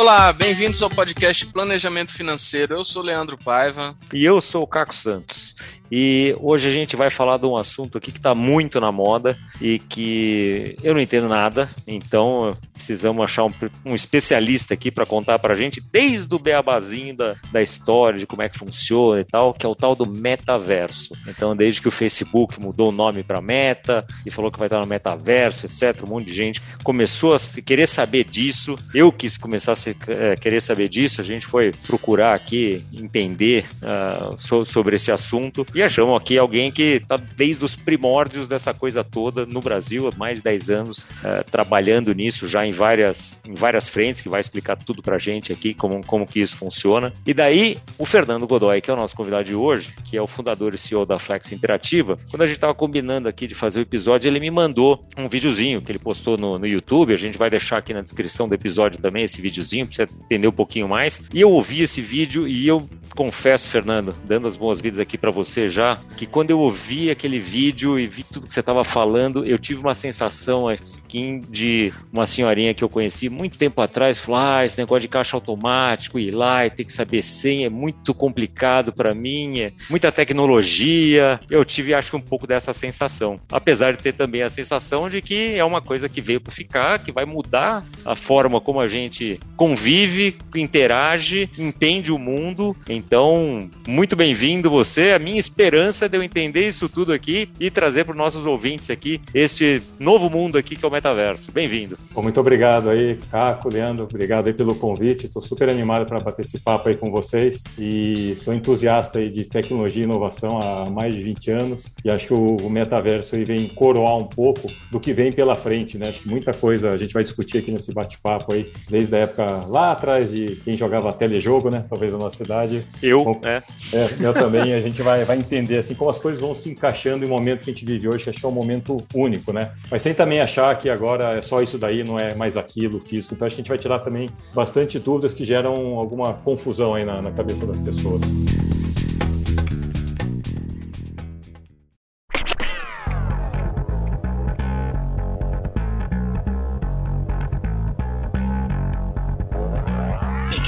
[0.00, 2.74] Olá, bem-vindos ao podcast Planejamento Financeiro.
[2.74, 3.94] Eu sou Leandro Paiva.
[4.14, 5.54] E eu sou o Caco Santos.
[5.92, 9.38] E hoje a gente vai falar de um assunto aqui que está muito na moda
[9.60, 13.52] e que eu não entendo nada, então precisamos achar um,
[13.84, 18.26] um especialista aqui para contar para a gente, desde o beabazinho da, da história, de
[18.26, 21.14] como é que funciona e tal, que é o tal do metaverso.
[21.28, 24.80] Então, desde que o Facebook mudou o nome para Meta e falou que vai estar
[24.80, 28.76] no metaverso, etc., um monte de gente começou a querer saber disso.
[28.94, 34.38] Eu quis começar a é, querer saber disso, a gente foi procurar aqui entender uh,
[34.38, 39.04] so, sobre esse assunto e achamos aqui alguém que está desde os primórdios dessa coisa
[39.04, 43.38] toda no Brasil, há mais de 10 anos, uh, trabalhando nisso já em em várias,
[43.46, 47.12] em várias frentes, que vai explicar tudo pra gente aqui, como, como que isso funciona.
[47.26, 50.26] E daí, o Fernando Godoy, que é o nosso convidado de hoje, que é o
[50.26, 53.82] fundador e CEO da Flex Interativa, quando a gente estava combinando aqui de fazer o
[53.82, 57.50] episódio, ele me mandou um videozinho que ele postou no, no YouTube, a gente vai
[57.50, 61.22] deixar aqui na descrição do episódio também esse videozinho, pra você entender um pouquinho mais.
[61.34, 65.68] E eu ouvi esse vídeo e eu confesso, Fernando, dando as boas-vindas aqui para você
[65.68, 69.58] já, que quando eu ouvi aquele vídeo e vi tudo que você estava falando, eu
[69.58, 74.64] tive uma sensação assim, de uma senhorinha que eu conheci muito tempo atrás falou: ah,
[74.64, 78.92] esse negócio de caixa automático, ir lá e ter que saber senha é muito complicado
[78.92, 81.40] para mim, é muita tecnologia.
[81.50, 83.40] Eu tive, acho que, um pouco dessa sensação.
[83.50, 86.98] Apesar de ter também a sensação de que é uma coisa que veio para ficar,
[86.98, 92.76] que vai mudar a forma como a gente convive, interage, entende o mundo.
[92.88, 95.12] Então, muito bem-vindo você.
[95.12, 98.46] A minha esperança é de eu entender isso tudo aqui e trazer para os nossos
[98.46, 101.52] ouvintes aqui este novo mundo aqui que é o metaverso.
[101.52, 101.98] Bem-vindo.
[102.14, 105.26] Muito obrigado obrigado aí, Caco, Leandro, obrigado aí pelo convite.
[105.26, 109.48] Estou super animado para bater esse papo aí com vocês e sou entusiasta aí de
[109.48, 113.68] tecnologia e inovação há mais de 20 anos e acho que o, metaverso aí vem
[113.68, 116.08] coroar um pouco do que vem pela frente, né?
[116.08, 119.46] Acho que muita coisa a gente vai discutir aqui nesse bate-papo aí, desde a época
[119.68, 121.84] lá atrás de quem jogava telejogo, né?
[121.88, 122.82] Talvez na nossa cidade.
[123.00, 123.62] Eu, Bom, é.
[123.94, 124.08] é.
[124.20, 127.28] Eu também, a gente vai, vai entender assim como as coisas vão se encaixando em
[127.28, 129.70] um momento que a gente vive hoje, que acho que é um momento único, né?
[129.88, 133.34] Mas sem também achar que agora é só isso daí, não é mais aquilo físico.
[133.34, 137.04] Então acho que a gente vai tirar também bastante dúvidas que geram alguma confusão aí
[137.04, 138.20] na, na cabeça das pessoas.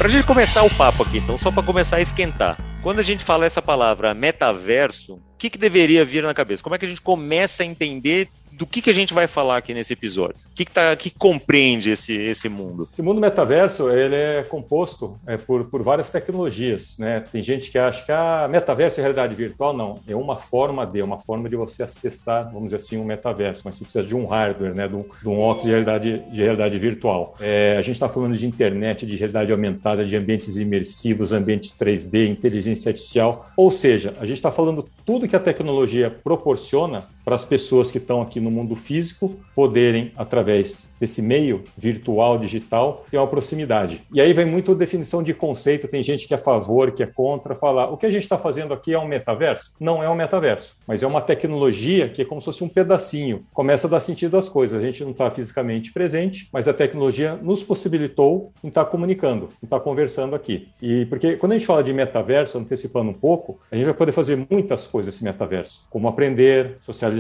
[0.02, 2.58] Para a gente começar o papo aqui, então, só para começar a esquentar.
[2.82, 6.60] Quando a gente fala essa palavra metaverso, o que, que deveria vir na cabeça?
[6.60, 9.56] Como é que a gente começa a entender do que, que a gente vai falar
[9.56, 10.36] aqui nesse episódio?
[10.50, 12.88] O que, que, tá, que compreende esse, esse mundo?
[12.92, 16.96] Esse mundo metaverso ele é composto é, por, por várias tecnologias.
[16.98, 17.24] Né?
[17.32, 19.74] Tem gente que acha que a ah, metaverso é realidade virtual.
[19.74, 23.62] Não, é uma forma de, uma forma de você acessar, vamos dizer assim, um metaverso,
[23.64, 24.86] mas você precisa de um hardware, né?
[24.86, 27.34] de, um, de um óculos de realidade, de realidade virtual.
[27.40, 32.28] É, a gente está falando de internet, de realidade aumentada, de ambientes imersivos, ambientes 3D,
[32.28, 33.50] inteligência artificial.
[33.56, 37.98] Ou seja, a gente está falando tudo que a tecnologia proporciona para as pessoas que
[37.98, 44.02] estão aqui no mundo físico poderem, através desse meio virtual, digital, ter uma proximidade.
[44.12, 47.06] E aí vem muito definição de conceito, tem gente que é a favor, que é
[47.06, 49.74] contra, falar o que a gente está fazendo aqui é um metaverso?
[49.80, 53.44] Não é um metaverso, mas é uma tecnologia que é como se fosse um pedacinho.
[53.52, 54.80] Começa a dar sentido às coisas.
[54.80, 59.50] A gente não está fisicamente presente, mas a tecnologia nos possibilitou em estar tá comunicando,
[59.62, 60.68] em estar tá conversando aqui.
[60.80, 64.12] E porque quando a gente fala de metaverso, antecipando um pouco, a gente vai poder
[64.12, 67.11] fazer muitas coisas nesse metaverso, como aprender, socializar,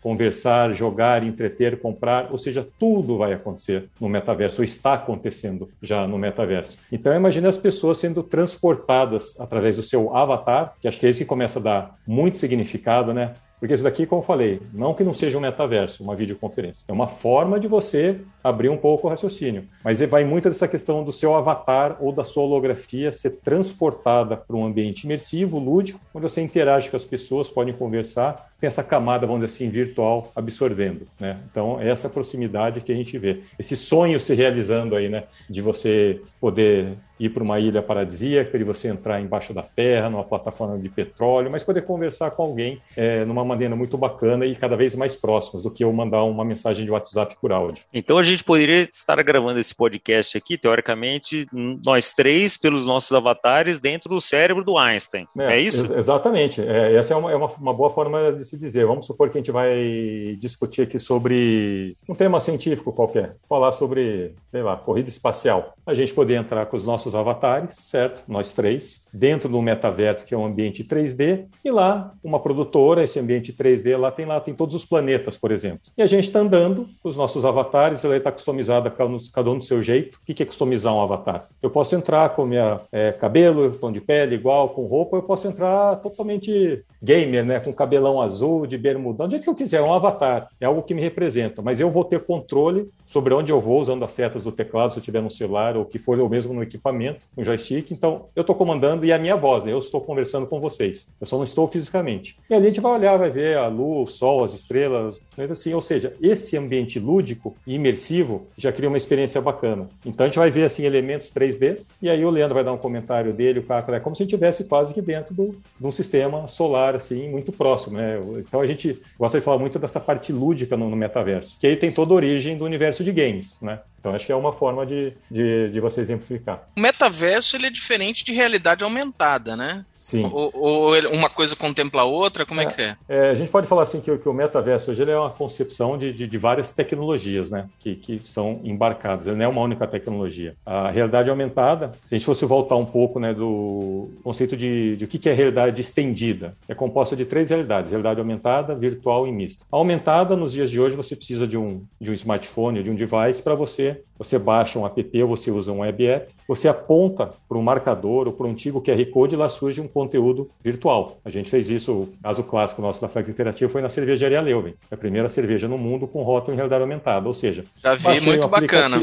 [0.00, 6.06] conversar, jogar, entreter, comprar, ou seja, tudo vai acontecer no metaverso, ou está acontecendo já
[6.06, 6.78] no metaverso.
[6.90, 11.20] Então, imagine as pessoas sendo transportadas através do seu avatar, que acho que é isso
[11.20, 13.34] que começa a dar muito significado, né?
[13.58, 16.84] Porque isso daqui, como eu falei, não que não seja um metaverso, uma videoconferência.
[16.86, 19.64] É uma forma de você abrir um pouco o raciocínio.
[19.82, 24.56] Mas vai muito dessa questão do seu avatar ou da sua holografia ser transportada para
[24.56, 29.26] um ambiente imersivo, lúdico, onde você interage com as pessoas, podem conversar, tem essa camada,
[29.26, 31.06] vamos dizer assim, virtual absorvendo.
[31.18, 31.38] Né?
[31.50, 33.42] Então, é essa proximidade que a gente vê.
[33.58, 35.24] Esse sonho se realizando aí, né?
[35.48, 40.24] De você poder ir para uma ilha paradisíaca, de você entrar embaixo da terra, numa
[40.24, 44.76] plataforma de petróleo, mas poder conversar com alguém é, numa maneira muito bacana e cada
[44.76, 47.84] vez mais próximas do que eu mandar uma mensagem de WhatsApp por áudio.
[47.92, 51.46] Então a gente poderia estar gravando esse podcast aqui, teoricamente,
[51.84, 55.26] nós três, pelos nossos avatares, dentro do cérebro do Einstein.
[55.38, 55.84] É, é isso?
[55.84, 56.60] Ex exatamente.
[56.60, 58.86] É, essa é, uma, é uma, uma, boa forma de se dizer.
[58.86, 64.34] Vamos supor que a gente vai discutir aqui sobre um tema científico qualquer, falar sobre,
[64.50, 65.74] sei lá, corrida espacial.
[65.86, 68.22] A gente poder entrar com os nossos avatares, certo?
[68.28, 73.18] Nós três, dentro do metaverso, que é um ambiente 3D, e lá uma produtora, esse
[73.18, 75.80] ambiente 3D, lá tem lá tem todos os planetas, por exemplo.
[75.96, 79.80] E a gente está andando, os nossos avatares, ela está customizada cada um do seu
[79.82, 80.18] jeito.
[80.18, 81.48] O que é customizar um avatar?
[81.62, 85.46] Eu posso entrar com minha é, cabelo, tom de pele igual, com roupa, eu posso
[85.46, 87.60] entrar totalmente gamer, né?
[87.60, 90.82] Com cabelão azul, de bermudão, do jeito que eu quiser, é um avatar, é algo
[90.82, 94.44] que me representa, mas eu vou ter controle sobre onde eu vou usando as setas
[94.44, 97.42] do teclado, se eu tiver no celular ou que for, ou mesmo no equipamento, no
[97.42, 97.90] joystick.
[97.90, 101.08] Então, eu estou comandando e a minha voz, eu estou conversando com vocês.
[101.20, 102.36] Eu só não estou fisicamente.
[102.50, 105.18] E ali a gente vai olhar, vai ver a luz, o sol, as estrelas,
[105.50, 109.88] assim, ou seja, esse ambiente lúdico e imersivo já cria uma experiência bacana.
[110.04, 112.78] Então a gente vai ver assim elementos 3D e aí o Leandro vai dar um
[112.78, 116.96] comentário dele, o Caco, é como se estivesse quase que dentro de um sistema solar
[116.96, 118.18] assim muito próximo, né?
[118.38, 121.76] Então a gente gosta de falar muito dessa parte lúdica no, no metaverso, que aí
[121.76, 123.80] tem toda a origem do universo de games, né?
[123.98, 126.68] Então acho que é uma forma de, de, de você exemplificar.
[126.76, 129.84] O metaverso ele é diferente de realidade aumentada, né?
[130.08, 130.24] Sim.
[130.32, 132.46] Ou, ou uma coisa contempla a outra?
[132.46, 132.96] Como é, é que é?
[133.06, 133.28] é?
[133.28, 136.26] A gente pode falar assim que, que o metaverso hoje é uma concepção de, de,
[136.26, 137.68] de, várias tecnologias, né?
[137.78, 139.26] Que, que são embarcadas.
[139.26, 140.56] Ele não é uma única tecnologia.
[140.64, 145.04] A realidade aumentada, se a gente fosse voltar um pouco, né, do conceito de, de
[145.04, 149.66] o que é realidade estendida, é composta de três realidades: realidade aumentada, virtual e mista.
[149.70, 152.94] A aumentada, nos dias de hoje, você precisa de um, de um smartphone, de um
[152.94, 157.32] device para você você, baixa um app ou você usa um web app, você aponta
[157.48, 161.18] para um marcador ou para um antigo QR Code e lá surge um conteúdo virtual.
[161.24, 164.74] A gente fez isso, o caso clássico nosso da Flex Interativa foi na cervejaria Leuven,
[164.90, 168.46] a primeira cerveja no mundo com rótulo em realidade aumentada, ou seja, já vi muito
[168.46, 168.96] bacana.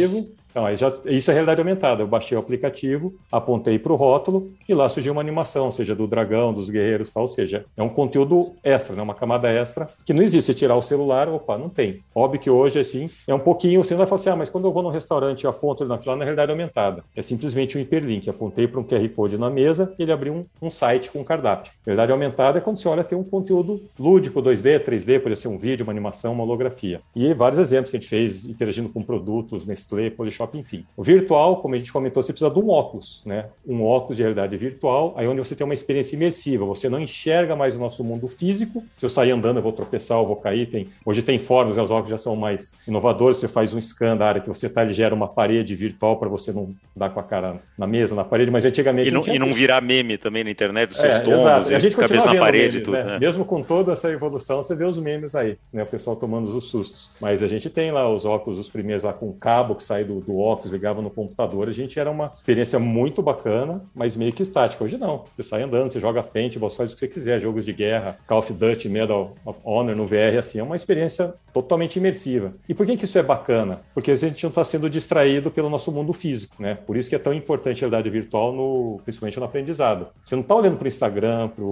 [0.56, 2.02] Então, aí já, isso é realidade aumentada.
[2.02, 6.07] Eu baixei o aplicativo, apontei para o rótulo e lá surgiu uma animação, seja do
[6.07, 7.24] dragão, dos guerreiros, tal.
[7.24, 9.02] Ou seja, é um conteúdo extra, né?
[9.02, 10.46] uma camada extra que não existe.
[10.46, 12.00] Se tirar o celular, opa, não tem.
[12.13, 13.84] Óbvio que hoje, assim, é um pouquinho.
[13.84, 16.16] Você vai falar assim, ah, mas quando eu vou num restaurante e aponto ele naquela,
[16.16, 17.04] na realidade aumentada.
[17.13, 18.30] É simplesmente um hiperlink.
[18.30, 21.74] Apontei para um QR Code na mesa ele abriu um, um site com um cardápio.
[21.86, 25.57] Realidade aumentada é quando você olha tem um conteúdo lúdico, 2D, 3D, pode ser um
[25.57, 27.02] vídeo, uma animação, uma holografia.
[27.16, 30.86] E vários exemplos que a gente fez interagindo com produtos, Nestlé, Polishop, enfim.
[30.95, 33.45] O virtual, como a gente comentou, você precisa de um óculos, né?
[33.65, 37.56] Um óculos de realidade virtual, aí onde você tem uma experiência imersiva, você não enxerga
[37.56, 38.83] mais o nosso mundo físico.
[38.97, 40.68] Se eu sair andando, eu vou tropeçar, eu vou cair.
[40.68, 40.89] Tem...
[41.06, 41.83] Hoje tem formas, né?
[41.83, 44.83] os óculos já são mais inovadores, você faz um scan da área que você está,
[44.83, 48.24] ele gera uma parede virtual para você não dar com a cara na mesa, na
[48.24, 49.09] parede, mas antigamente...
[49.09, 51.80] E não, e não virar meme também na internet, os seus é, tombos, e a
[51.80, 52.97] gente cabeça na parede memes, tudo.
[52.97, 53.15] Né?
[53.15, 53.19] Né?
[53.19, 55.83] Mesmo com toda essa evolução, você vê os memes aí, né?
[55.83, 57.12] O pessoal tomando os sustos.
[57.19, 60.19] Mas a gente tem lá os óculos, os primeiros lá com cabo que sai do,
[60.21, 64.44] do óculos, ligava no computador, a gente era uma experiência muito bacana, mas meio que
[64.44, 64.84] estática.
[64.84, 65.26] Hoje não.
[65.36, 68.18] Você sai andando, você joga pente, você faz o que você quiser, jogos de guerra,
[68.28, 72.54] Call of Duty, Medal of Honor no VR, assim, é uma experiência totalmente imersiva.
[72.68, 73.82] E por que, que isso é bacana?
[73.94, 76.76] Porque a gente não está sendo distraído pelo nosso mundo físico, né?
[76.76, 80.08] Por isso que é tão importante a realidade virtual, no, principalmente no aprendizado.
[80.24, 81.64] Você não está olhando para o Instagram, para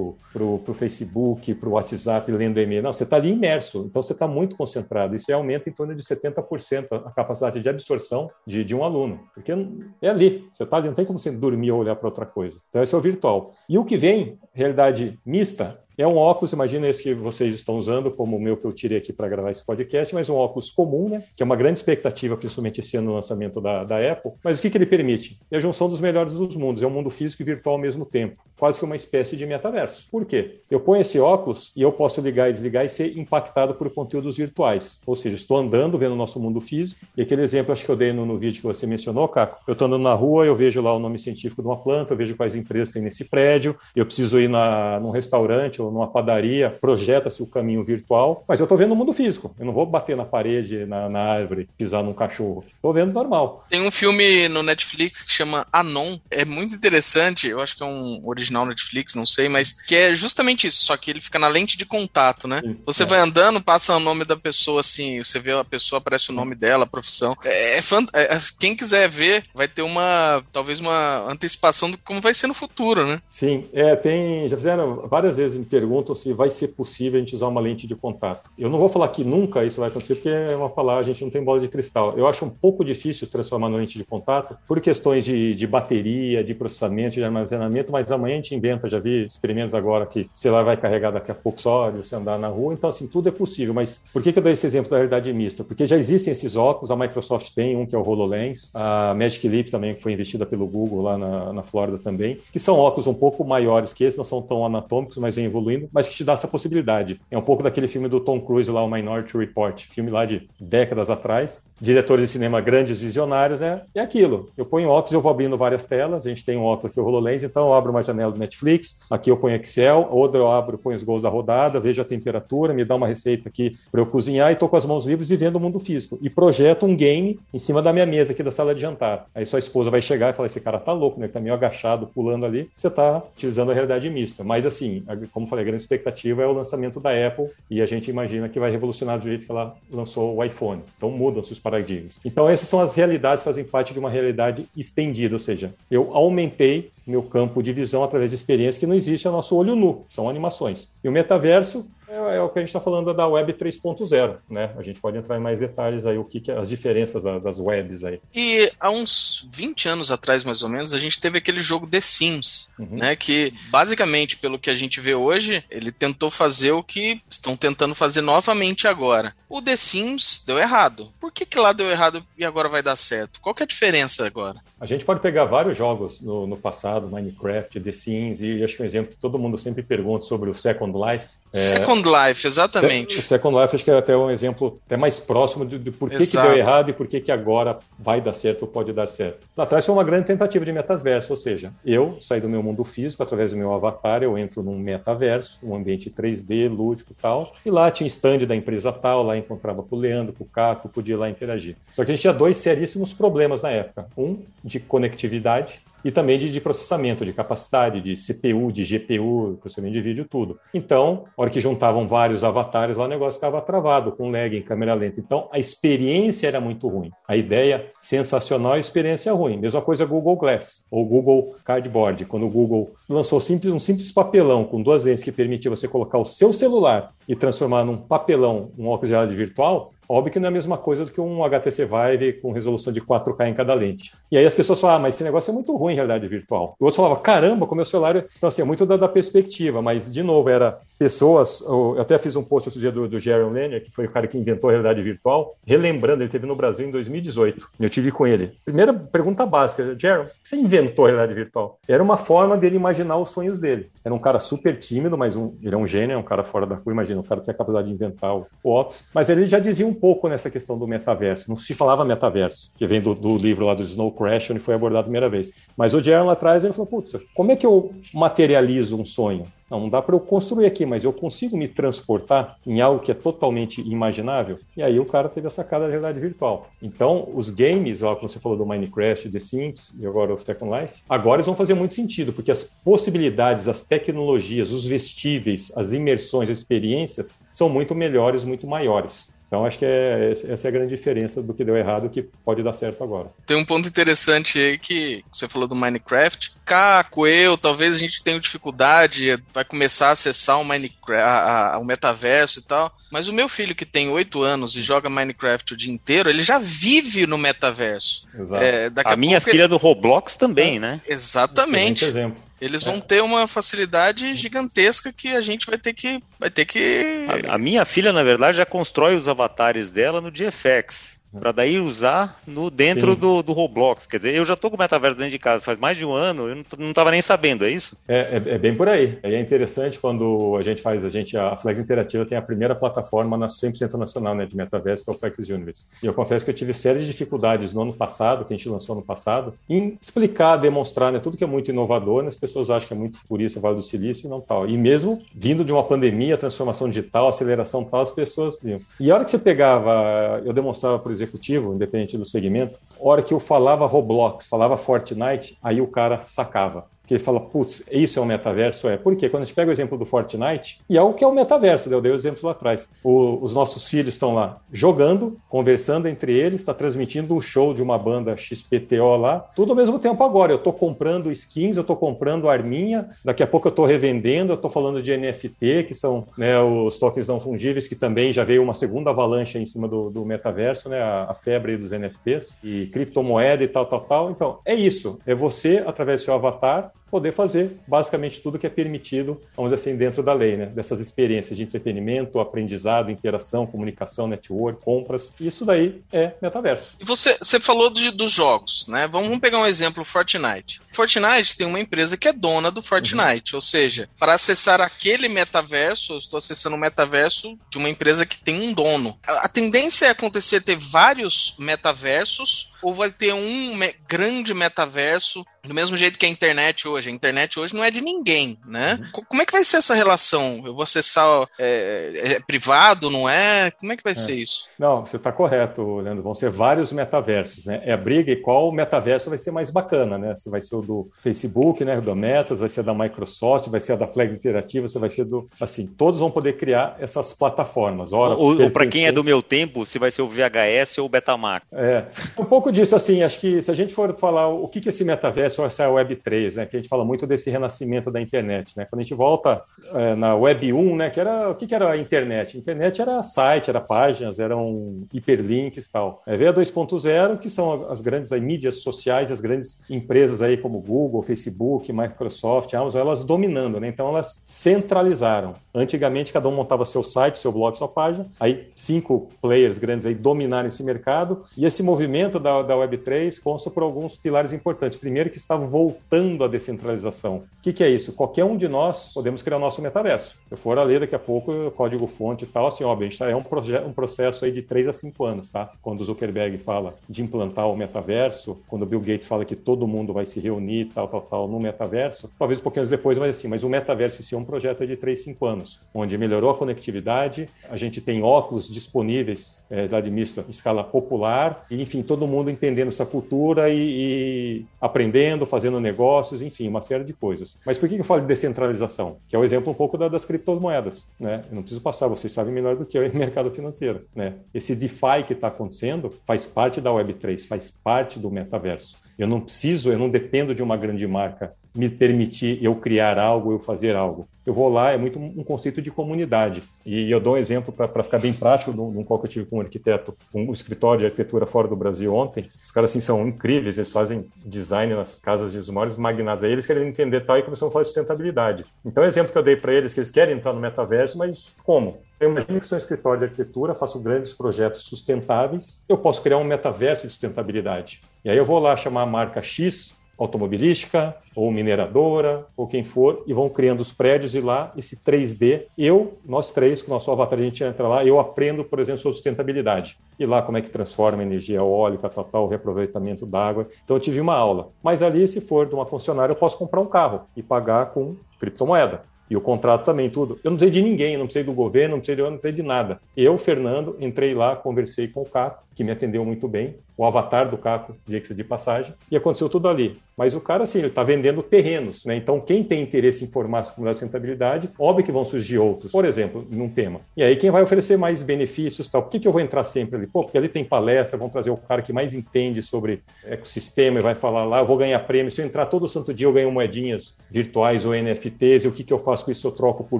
[0.44, 2.82] o Facebook, para o WhatsApp, lendo e-mail.
[2.82, 3.86] Não, você está ali imerso.
[3.90, 5.16] Então você está muito concentrado.
[5.16, 9.22] Isso aumenta em torno de 70% a capacidade de absorção de, de um aluno.
[9.34, 9.54] Porque
[10.02, 10.46] é ali.
[10.52, 12.60] Você ali, não tem como você dormir ou olhar para outra coisa.
[12.70, 13.54] Então esse é o virtual.
[13.70, 18.10] E o que vem, realidade mista, é um óculos, imagina esse que vocês estão usando,
[18.10, 21.08] como o meu que eu tirei aqui para gravar esse podcast, mas um óculos comum,
[21.08, 21.24] né?
[21.36, 24.32] Que é uma grande expectativa, principalmente esse ano no lançamento da, da Apple.
[24.44, 25.40] Mas o que, que ele permite?
[25.52, 28.06] É a junção dos melhores dos mundos, é um mundo físico e virtual ao mesmo
[28.06, 28.44] tempo.
[28.64, 30.08] Quase que uma espécie de metaverso.
[30.10, 30.62] Por quê?
[30.72, 34.38] Eu ponho esse óculos e eu posso ligar e desligar e ser impactado por conteúdos
[34.38, 35.02] virtuais.
[35.06, 37.98] Ou seja, estou andando, vendo o nosso mundo físico, e aquele exemplo acho que eu
[37.98, 39.62] dei no, no vídeo que você mencionou, Caco.
[39.68, 42.18] Eu estou andando na rua, eu vejo lá o nome científico de uma planta, eu
[42.18, 46.70] vejo quais empresas tem nesse prédio, eu preciso ir na, num restaurante ou numa padaria
[46.80, 49.54] projeta-se o caminho virtual, mas eu estou vendo o mundo físico.
[49.60, 52.64] Eu não vou bater na parede, na, na árvore, pisar num cachorro.
[52.74, 53.66] Estou vendo normal.
[53.70, 56.18] Tem um filme no Netflix que chama Anon.
[56.32, 57.50] É muito interessante.
[57.50, 60.86] Eu acho que é um original Netflix, não sei, mas que é justamente isso.
[60.86, 62.62] Só que ele fica na lente de contato, né?
[62.62, 63.06] Sim, você é.
[63.06, 66.56] vai andando, passa o nome da pessoa assim, você vê a pessoa, aparece o nome
[66.56, 67.36] dela, a profissão.
[67.44, 68.10] É, é, fant...
[68.14, 72.54] é Quem quiser ver, vai ter uma, talvez uma antecipação de como vai ser no
[72.54, 73.22] futuro, né?
[73.28, 74.48] Sim, é, tem.
[74.48, 77.88] Já fizeram várias vezes me perguntam se vai ser possível a gente usar uma lente
[77.88, 78.50] de contato.
[78.58, 81.24] Eu não vou falar que nunca isso vai acontecer, porque é uma palavra, a gente
[81.24, 82.18] não tem bola de cristal.
[82.18, 86.44] Eu acho um pouco difícil transformar na lente de contato por questões de, de bateria,
[86.44, 90.28] de processamento, de armazenamento, mas amanhã a gente inventa, já vi experimentos agora que o
[90.36, 93.30] celular vai carregar daqui a pouco só de você andar na rua, então assim, tudo
[93.30, 95.64] é possível, mas por que, que eu dei esse exemplo da realidade mista?
[95.64, 99.48] Porque já existem esses óculos, a Microsoft tem um que é o HoloLens, a Magic
[99.48, 103.08] Leap também, que foi investida pelo Google lá na, na Flórida também, que são óculos
[103.08, 106.24] um pouco maiores que esses, não são tão anatômicos, mas vem evoluindo, mas que te
[106.24, 107.20] dá essa possibilidade.
[107.32, 110.48] É um pouco daquele filme do Tom Cruise lá, o Minority Report, filme lá de
[110.60, 113.82] décadas atrás, diretores de cinema grandes visionários, né?
[113.94, 114.50] É aquilo.
[114.58, 116.26] Eu ponho óculos eu vou abrindo várias telas.
[116.26, 119.00] A gente tem um óculos aqui, o HoloLens, então eu abro uma janela do Netflix,
[119.10, 122.74] aqui eu ponho Excel, outra eu abro, ponho os gols da rodada, vejo a temperatura,
[122.74, 125.36] me dá uma receita aqui para eu cozinhar e estou com as mãos livres e
[125.36, 126.18] vendo o mundo físico.
[126.22, 129.28] E projeto um game em cima da minha mesa aqui da sala de jantar.
[129.34, 131.26] Aí sua esposa vai chegar e falar: esse cara tá louco, né?
[131.26, 132.70] Ele tá meio agachado, pulando ali.
[132.76, 134.44] Você tá utilizando a realidade mista.
[134.44, 138.10] Mas assim, como falei, a grande expectativa é o lançamento da Apple e a gente
[138.10, 140.82] imagina que vai revolucionar do jeito que ela lançou o iPhone.
[140.98, 142.20] Então mudam-se os paradigmas.
[142.24, 146.12] Então essas são as realidades que fazem parte de uma realidade estendida, ou seja, eu
[146.14, 150.06] aumentei meu campo de visão através de experiência que não existe ao nosso olho nu,
[150.10, 150.90] são animações.
[151.04, 154.74] E o metaverso é, é o que a gente está falando da Web 3.0, né?
[154.78, 157.40] A gente pode entrar em mais detalhes aí, o que, que é as diferenças da,
[157.40, 158.20] das webs aí.
[158.34, 162.02] E há uns 20 anos atrás, mais ou menos, a gente teve aquele jogo The
[162.02, 162.98] Sims, uhum.
[162.98, 163.16] né?
[163.16, 167.96] Que basicamente, pelo que a gente vê hoje, ele tentou fazer o que estão tentando
[167.96, 169.34] fazer novamente agora.
[169.50, 171.12] O The Sims deu errado.
[171.20, 173.40] Por que, que lá deu errado e agora vai dar certo?
[173.42, 174.62] Qual que é a diferença agora?
[174.80, 178.84] A gente pode pegar vários jogos no, no passado, Minecraft, The Sims, e acho que
[178.84, 181.28] um exemplo que todo mundo sempre pergunta sobre o Second Life.
[181.54, 181.60] É...
[181.60, 183.20] Second Life, exatamente.
[183.20, 186.10] O Second Life acho que é até um exemplo até mais próximo de, de por
[186.10, 189.08] que, que, deu errado e por que, que agora vai dar certo ou pode dar
[189.08, 189.48] certo.
[189.56, 192.84] Lá atrás foi uma grande tentativa de metaverso, ou seja, eu saí do meu mundo
[192.84, 197.54] físico através do meu avatar, eu entro num metaverso, um ambiente 3D, lúdico e tal,
[197.64, 200.90] e lá tinha stand da empresa tal, lá encontrava com o Leandro, com o Caco,
[200.90, 201.76] podia lá interagir.
[201.94, 204.08] Só que a gente tinha dois seríssimos problemas na época.
[204.18, 209.94] Um, de conectividade e também de, de, processamento, de capacidade, de CPU, de GPU, processamento
[209.94, 210.60] de vídeo, tudo.
[210.74, 214.62] Então, na hora que juntavam vários avatares lá, o negócio ficava travado, com lag, em
[214.62, 215.20] câmera lenta.
[215.20, 217.12] Então, a experiência era muito ruim.
[217.28, 219.58] A ideia sensacional, a experiência ruim.
[219.58, 222.26] Mesma coisa Google Glass ou Google Cardboard.
[222.26, 226.26] Quando o Google lançou um simples papelão com duas lentes que permitia você colocar o
[226.26, 230.50] seu celular e transformar num papelão um óculos de realidade virtual, Óbvio que não é
[230.50, 234.12] a mesma coisa do que um HTC Vive com resolução de 4K em cada lente.
[234.32, 236.76] E aí as pessoas falam, ah, mas esse negócio é muito ruim em realidade virtual.
[236.80, 238.26] O outro falava, caramba, como é o celular.
[238.38, 241.62] Então, assim, é muito da, da, perspectiva, mas, de novo, era pessoas.
[241.62, 244.28] Eu até fiz um post outro dia do, do Jaron Lanier, que foi o cara
[244.28, 247.70] que inventou a realidade virtual, relembrando, ele teve no Brasil em 2018.
[247.80, 248.54] Eu tive com ele.
[248.66, 251.80] Primeira pergunta básica, Jaron, que você inventou a realidade virtual?
[251.88, 253.90] Era uma forma dele imaginar os sonhos dele.
[254.04, 256.66] Era um cara super tímido, mas um, ele é um gênio, é um cara fora
[256.66, 259.06] da rua, imagina, um cara que tem a capacidade de inventar o, o Ops.
[259.14, 261.48] Mas ele já dizia um um pouco nessa questão do metaverso.
[261.48, 264.74] Não se falava metaverso, que vem do, do livro lá do Snow Crash, onde foi
[264.74, 265.54] abordado a primeira vez.
[265.78, 269.46] Mas o Jaron lá atrás, ele falou, putz, como é que eu materializo um sonho?
[269.74, 273.10] Não, não dá para eu construir aqui, mas eu consigo me transportar em algo que
[273.10, 274.60] é totalmente imaginável.
[274.78, 276.68] E aí o cara teve essa cara da realidade virtual.
[276.80, 280.80] Então, os games, ó, como você falou do Minecraft, The Sims e agora o Second
[280.80, 285.92] Life, agora eles vão fazer muito sentido, porque as possibilidades, as tecnologias, os vestíveis, as
[285.92, 289.33] imersões, as experiências são muito melhores, muito maiores.
[289.54, 292.24] Então, acho que é, essa é a grande diferença do que deu errado e que
[292.24, 293.30] pode dar certo agora.
[293.46, 296.54] Tem um ponto interessante aí que você falou do Minecraft.
[296.66, 301.78] Caco, eu, talvez a gente tenha dificuldade, vai começar a acessar o Minecraft, a, a,
[301.78, 302.92] o metaverso e tal.
[303.12, 306.42] Mas o meu filho, que tem 8 anos e joga Minecraft o dia inteiro, ele
[306.42, 308.26] já vive no metaverso.
[308.34, 308.64] Exato.
[308.64, 309.68] É, a, a minha filha ele...
[309.68, 311.02] do Roblox também, é, né?
[311.08, 312.06] Exatamente.
[312.06, 312.42] exemplo.
[312.64, 313.02] Eles vão é.
[313.02, 316.24] ter uma facilidade gigantesca que a gente vai ter que.
[316.40, 317.28] Vai ter que...
[317.50, 321.80] A, a minha filha, na verdade, já constrói os avatares dela no GFX para daí
[321.80, 324.06] usar no dentro do, do, Roblox.
[324.06, 326.12] Quer dizer, eu já estou com o metaverso dentro de casa faz mais de um
[326.12, 327.98] ano, eu não estava nem sabendo, é isso?
[328.08, 329.18] É, é, é, bem por aí.
[329.24, 333.38] É interessante quando a gente faz, a gente, a Flex Interativa tem a primeira plataforma
[333.38, 335.86] na 100% nacional né, de metaverso, que é o Flex Universe.
[336.02, 338.96] E eu confesso que eu tive sérias dificuldades no ano passado, que a gente lançou
[338.96, 342.88] no passado, em explicar, demonstrar né, tudo que é muito inovador, né, as pessoas acham
[342.88, 344.68] que é muito futurista, Vale do Silício e não tal.
[344.68, 348.80] E mesmo vindo de uma pandemia, transformação digital, aceleração tal, as pessoas viam.
[349.00, 353.24] E a hora que você pegava, eu demonstrava, por exemplo, executivo, independente do segmento, hora
[353.24, 358.22] que eu falava Roblox, falava Fortnite, aí o cara sacava que fala, putz, isso é
[358.22, 358.88] um metaverso?
[358.88, 358.98] É.
[358.98, 359.30] Por quê?
[359.30, 361.90] Quando a gente pega o exemplo do Fortnite, e é o que é o metaverso,
[361.90, 361.96] né?
[361.96, 362.90] eu dei o exemplo lá atrás.
[363.04, 367.82] O, os nossos filhos estão lá jogando, conversando entre eles, está transmitindo um show de
[367.82, 370.54] uma banda XPTO lá, tudo ao mesmo tempo agora.
[370.54, 374.56] Eu estou comprando skins, eu estou comprando arminha, daqui a pouco eu estou revendendo, eu
[374.56, 378.64] estou falando de NFT, que são né, os tokens não fungíveis, que também já veio
[378.64, 381.02] uma segunda avalanche em cima do, do metaverso, né?
[381.02, 384.32] A, a febre dos NFTs, e criptomoeda e tal, tal, tal.
[384.32, 385.20] Então, é isso.
[385.26, 389.88] É você, através do seu avatar, poder fazer basicamente tudo que é permitido, vamos dizer
[389.88, 390.66] assim, dentro da lei, né?
[390.66, 395.32] Dessas experiências de entretenimento, aprendizado, interação, comunicação, network, compras.
[395.40, 396.96] Isso daí é metaverso.
[397.00, 399.08] E você, você falou de, dos jogos, né?
[399.08, 400.82] Vamos pegar um exemplo, Fortnite.
[400.92, 403.58] Fortnite tem uma empresa que é dona do Fortnite, uhum.
[403.58, 408.40] ou seja, para acessar aquele metaverso, eu estou acessando o metaverso de uma empresa que
[408.40, 409.20] tem um dono.
[409.28, 415.74] A, a tendência é acontecer ter vários metaversos ou vai ter um grande metaverso, do
[415.74, 417.10] mesmo jeito que a internet hoje.
[417.10, 419.00] A internet hoje não é de ninguém, né?
[419.16, 419.24] Uhum.
[419.30, 420.62] Como é que vai ser essa relação?
[420.66, 423.72] Eu vou acessar é, é privado, não é?
[423.72, 424.16] Como é que vai é.
[424.16, 424.68] ser isso?
[424.78, 426.22] Não, você está correto, Leandro.
[426.22, 427.82] Vão ser vários metaversos, né?
[427.86, 430.36] É a briga e qual metaverso vai ser mais bacana, né?
[430.36, 432.02] Se vai ser o do Facebook, né?
[432.02, 435.50] Do Metas, vai ser da Microsoft, vai ser da Flag Interativa, você vai ser do.
[435.62, 438.12] Assim, todos vão poder criar essas plataformas.
[438.12, 441.06] Ora, ou, ou para quem é do meu tempo, se vai ser o VHS ou
[441.06, 441.66] o Betamax.
[441.72, 442.06] É.
[442.38, 445.06] Um pouco disso, assim, acho que se a gente for falar o que é esse
[445.06, 448.86] metaverso ou essa Web3, né, que a gente fala muito desse renascimento da internet, né,
[448.86, 451.92] quando a gente volta é, na Web 1, né, que era, o que, que era
[451.92, 452.58] a internet?
[452.58, 456.22] A internet era site, era páginas, eram hiperlinks e tal.
[456.26, 460.58] É, veio a 2.0, que são as grandes aí, mídias sociais, as grandes empresas aí
[460.58, 465.56] como Google, Facebook, Microsoft, Amazon, elas dominando, né, então elas centralizaram.
[465.74, 470.14] Antigamente, cada um montava seu site, seu blog, sua página, aí cinco players grandes aí
[470.14, 474.98] dominaram esse mercado, e esse movimento da, da Web3 consta por alguns pilares importantes.
[474.98, 477.44] Primeiro, que está voltando à descentralização.
[477.60, 478.14] O que, que, é isso?
[478.14, 480.40] Qualquer um de nós podemos criar o nosso metaverso.
[480.50, 483.36] Eu for a ler daqui a pouco, código-fonte e tal, assim, ó, gente tá, é
[483.36, 483.44] um,
[483.88, 485.72] um processo aí de 3 a 5 anos, tá?
[485.82, 489.88] Quando o Zuckerberg fala de implantar o metaverso, quando o Bill Gates fala que todo
[489.88, 493.48] mundo vai se reunir, tal, tal, tal, no metaverso, talvez um pouquinho depois, mas assim,
[493.48, 496.56] mas o metaverso em si é um projeto de 3, 5 anos, onde melhorou a
[496.56, 502.50] conectividade, a gente tem óculos disponíveis é, da mista escala popular, e enfim, todo mundo
[502.50, 507.60] entendendo essa cultura e, e, aprendendo, fazendo negócios, enfim, uma série de coisas.
[507.66, 509.18] Mas por que eu falo de descentralização?
[509.28, 511.44] Que é o exemplo um pouco da, das criptomoedas, né?
[511.50, 514.36] Eu não preciso passar, vocês sabem melhor do que eu em mercado financeiro, né?
[514.54, 519.03] Esse DeFi que está acontecendo faz parte da Web3, faz parte do metaverso.
[519.18, 523.52] Eu não preciso, eu não dependo de uma grande marca me permitir eu criar algo,
[523.52, 524.28] eu fazer algo.
[524.46, 526.62] Eu vou lá, é muito um conceito de comunidade.
[526.86, 529.58] E eu dou um exemplo para ficar bem prático, num qual que eu tive com
[529.58, 532.46] um arquiteto, um escritório de arquitetura fora do Brasil ontem.
[532.62, 536.44] Os caras, assim, são incríveis, eles fazem design nas casas dos maiores magnatas.
[536.44, 538.66] Aí eles querem entender tal e começam a falar de sustentabilidade.
[538.86, 541.56] Então, o exemplo que eu dei para eles, que eles querem entrar no metaverso, mas
[541.64, 542.00] como?
[542.24, 546.38] Eu imagino que sou um escritório de arquitetura, faço grandes projetos sustentáveis, eu posso criar
[546.38, 548.02] um metaverso de sustentabilidade.
[548.24, 553.24] E aí eu vou lá chamar a marca X, automobilística ou mineradora ou quem for
[553.28, 557.12] e vão criando os prédios e lá esse 3D eu nós três com o nosso
[557.12, 559.98] avatar a gente entra lá eu aprendo por exemplo sobre sustentabilidade.
[560.18, 564.22] E lá como é que transforma energia eólica tal tal reaproveitamento d'água então eu tive
[564.22, 564.70] uma aula.
[564.82, 568.16] Mas ali se for de uma funcionária eu posso comprar um carro e pagar com
[568.40, 570.40] criptomoeda e o contrato também, tudo.
[570.44, 572.64] Eu não sei de ninguém, não sei do governo, não sei de, não sei de
[572.64, 573.00] nada.
[573.16, 577.50] Eu, Fernando, entrei lá, conversei com o Caco, que me atendeu muito bem, o avatar
[577.50, 580.00] do Caco, diga de passagem, e aconteceu tudo ali.
[580.16, 582.16] Mas o cara, assim, ele está vendendo terrenos, né?
[582.16, 585.92] Então, quem tem interesse em formar essa comunidade de sustentabilidade, óbvio que vão surgir outros,
[585.92, 587.02] por exemplo, num tema.
[587.18, 589.02] E aí, quem vai oferecer mais benefícios, tal?
[589.02, 590.08] Por que, que eu vou entrar sempre ali?
[590.08, 594.04] Pô, porque ali tem palestra, vão trazer o cara que mais entende sobre ecossistema e
[594.04, 595.32] vai falar lá, eu vou ganhar prêmio.
[595.32, 598.84] Se eu entrar todo santo dia, eu ganho moedinhas virtuais ou NFTs, e o que,
[598.84, 599.48] que eu faço com isso?
[599.48, 600.00] Eu troco por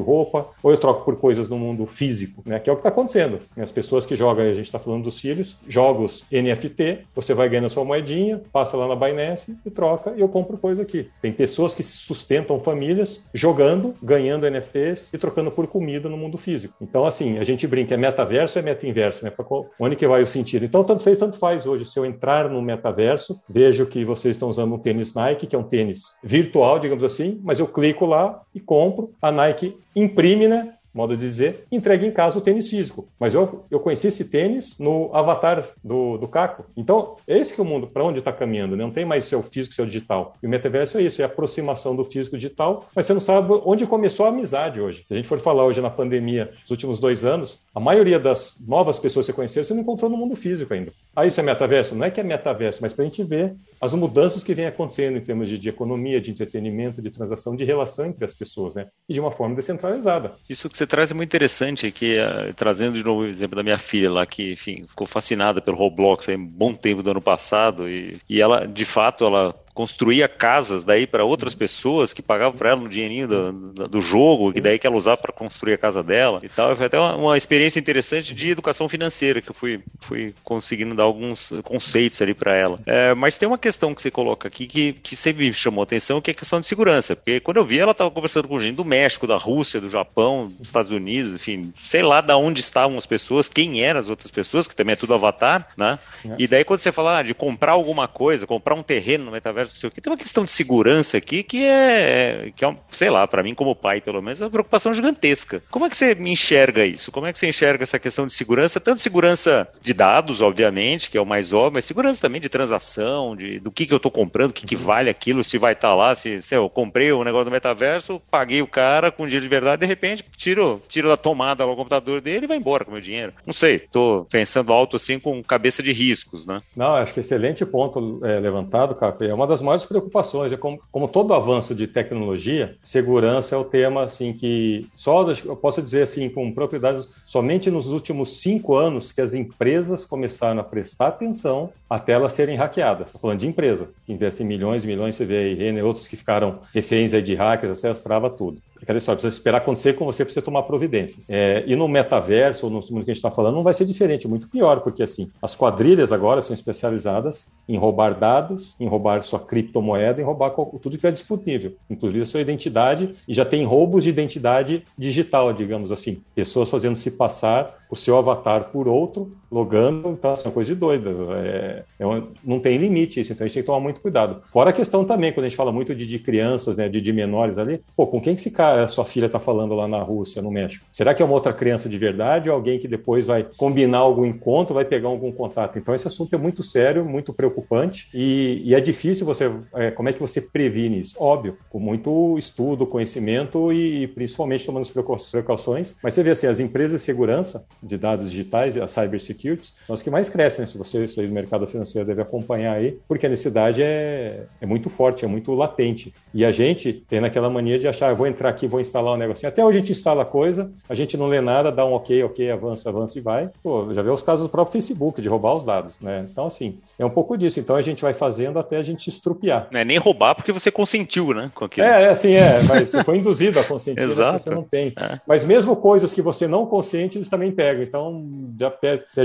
[0.00, 2.58] roupa, ou eu troco por coisas no mundo físico, né?
[2.58, 3.40] Que é o que está acontecendo.
[3.56, 7.70] As pessoas que jogam, a gente está falando dos filhos, jogos NFT, você vai ganhando
[7.70, 11.08] sua moedinha, passa lá na Binance e troca, e eu compro coisa aqui.
[11.20, 16.74] Tem pessoas que sustentam famílias jogando, ganhando NFTs e trocando por comida no mundo físico.
[16.80, 19.32] Então, assim, a gente brinca, é metaverso é meta-inverso, né?
[19.78, 20.64] Onde que vai o sentido?
[20.64, 21.86] Então, tanto fez, tanto faz hoje.
[21.86, 25.58] Se eu entrar no metaverso, vejo que vocês estão usando um tênis Nike, que é
[25.58, 29.12] um tênis virtual, digamos assim, mas eu clico lá e compro.
[29.20, 30.74] A Nike imprime, né?
[30.94, 33.08] Modo de dizer, entregue em casa o tênis físico.
[33.18, 36.64] Mas eu, eu conheci esse tênis no avatar do, do Caco.
[36.76, 38.76] Então, é esse que é o mundo, para onde está caminhando.
[38.76, 38.84] Né?
[38.84, 40.34] Não tem mais seu físico, seu digital.
[40.42, 43.48] E o metaverso é isso, é a aproximação do físico digital, mas você não sabe
[43.64, 45.04] onde começou a amizade hoje.
[45.06, 48.56] Se a gente for falar hoje na pandemia, nos últimos dois anos, a maioria das
[48.66, 50.92] novas pessoas que você conheceu, você não encontrou no mundo físico ainda.
[51.14, 51.94] Ah, isso é metaverso?
[51.94, 55.16] Não é que é metaverso, mas para a gente ver as mudanças que vêm acontecendo
[55.18, 58.86] em termos de, de, economia, de entretenimento, de transação, de relação entre as pessoas, né?
[59.08, 60.34] E de uma forma descentralizada.
[60.48, 63.62] Isso que você traz é muito interessante, que uh, trazendo de novo o exemplo da
[63.62, 67.20] minha filha lá, que, enfim, ficou fascinada pelo Roblox há um bom tempo do ano
[67.20, 72.58] passado, e, e ela, de fato, ela construía casas daí para outras pessoas que pagavam
[72.58, 73.52] para ela no dinheirinho do,
[73.88, 76.76] do, jogo, que daí que ela usava para construir a casa dela e tal.
[76.76, 81.04] Foi até uma, uma, experiência interessante de educação financeira que eu fui, fui conseguindo dar
[81.04, 82.80] alguns conceitos ali para ela.
[82.86, 85.84] É, mas tem uma questão que você coloca aqui que, que sempre me chamou a
[85.84, 87.16] atenção, que é a questão de segurança.
[87.16, 90.48] Porque quando eu vi, ela estava conversando com gente do México, da Rússia, do Japão,
[90.48, 94.30] dos Estados Unidos, enfim, sei lá de onde estavam as pessoas, quem eram as outras
[94.30, 95.98] pessoas, que também é tudo avatar, né?
[96.38, 99.61] E daí quando você fala ah, de comprar alguma coisa, comprar um terreno no metaverso,
[99.66, 103.54] tem uma questão de segurança aqui que é, que é um, sei lá, para mim
[103.54, 105.62] como pai, pelo menos, é uma preocupação gigantesca.
[105.70, 107.10] Como é que você enxerga isso?
[107.10, 108.80] Como é que você enxerga essa questão de segurança?
[108.80, 113.34] Tanto segurança de dados, obviamente, que é o mais óbvio, mas segurança também de transação,
[113.36, 115.88] de do que, que eu estou comprando, o que, que vale aquilo, se vai estar
[115.88, 119.42] tá lá, se, se eu comprei um negócio no metaverso, paguei o cara com dinheiro
[119.42, 122.90] de verdade, de repente tiro, tiro da tomada o computador dele e vai embora com
[122.90, 123.32] o meu dinheiro.
[123.46, 126.60] Não sei, estou pensando alto assim com cabeça de riscos, né?
[126.76, 129.24] Não, acho que excelente ponto é, levantado, Capo.
[129.24, 130.52] É uma das maiores preocupações.
[130.52, 135.56] É como, como todo avanço de tecnologia, segurança é o tema assim que só eu
[135.56, 140.64] posso dizer assim com propriedade, somente nos últimos cinco anos que as empresas começaram a
[140.64, 143.12] prestar atenção até elas serem hackeadas.
[143.20, 147.12] Falando de empresa, que investe milhões e milhões, você vê Renner, outros que ficaram reféns
[147.12, 148.62] aí de hackers, acesso trava tudo.
[148.80, 151.30] Aquela história, precisa esperar acontecer com você, precisa tomar providências.
[151.30, 153.84] É, e no metaverso, ou no mundo que a gente está falando, não vai ser
[153.84, 159.22] diferente, muito pior, porque assim, as quadrilhas agora são especializadas em roubar dados, em roubar
[159.22, 163.64] sua criptomoeda, em roubar tudo que é disponível, inclusive a sua identidade, e já tem
[163.64, 166.20] roubos de identidade digital, digamos assim.
[166.34, 170.72] Pessoas fazendo se passar o seu avatar por outro, logando, então assim, é uma coisa
[170.72, 171.10] de doida.
[171.36, 174.42] É, é uma, não tem limite isso, então a gente tem que tomar muito cuidado.
[174.50, 177.12] Fora a questão também, quando a gente fala muito de, de crianças, né, de, de
[177.12, 180.40] menores ali, pô, com quem que esse cara, sua filha está falando lá na Rússia,
[180.40, 180.86] no México?
[180.90, 184.24] Será que é uma outra criança de verdade ou alguém que depois vai combinar algum
[184.24, 185.78] encontro, vai pegar algum contato?
[185.78, 190.08] Então esse assunto é muito sério, muito preocupante e, e é difícil você, é, como
[190.08, 191.16] é que você previne isso?
[191.18, 196.46] Óbvio, com muito estudo, conhecimento e, e principalmente tomando as precauções, mas você vê assim,
[196.46, 199.41] as empresas de segurança, de dados digitais, a cybersecurity,
[199.86, 200.62] são as que mais crescem.
[200.62, 200.66] Né?
[200.66, 204.88] Se você sair do mercado financeiro, deve acompanhar aí, porque a necessidade é, é muito
[204.88, 206.14] forte, é muito latente.
[206.32, 209.16] E a gente tem naquela mania de achar, ah, vou entrar aqui, vou instalar um
[209.16, 209.48] negocinho.
[209.48, 212.50] Até hoje a gente instala coisa, a gente não lê nada, dá um ok, ok,
[212.50, 213.50] avança, avança e vai.
[213.62, 216.26] Pô, já vê os casos do próprio Facebook, de roubar os dados, né?
[216.30, 217.60] Então, assim, é um pouco disso.
[217.60, 219.68] Então a gente vai fazendo até a gente estrupiar.
[219.70, 221.50] Não é nem roubar porque você consentiu, né?
[221.54, 221.86] Com aquilo.
[221.86, 224.38] É, é assim, é, mas você foi induzido a consentir, Exato.
[224.38, 224.92] você não tem.
[224.96, 225.18] É.
[225.26, 228.24] Mas mesmo coisas que você não consciente, eles também pegam então
[228.58, 228.70] já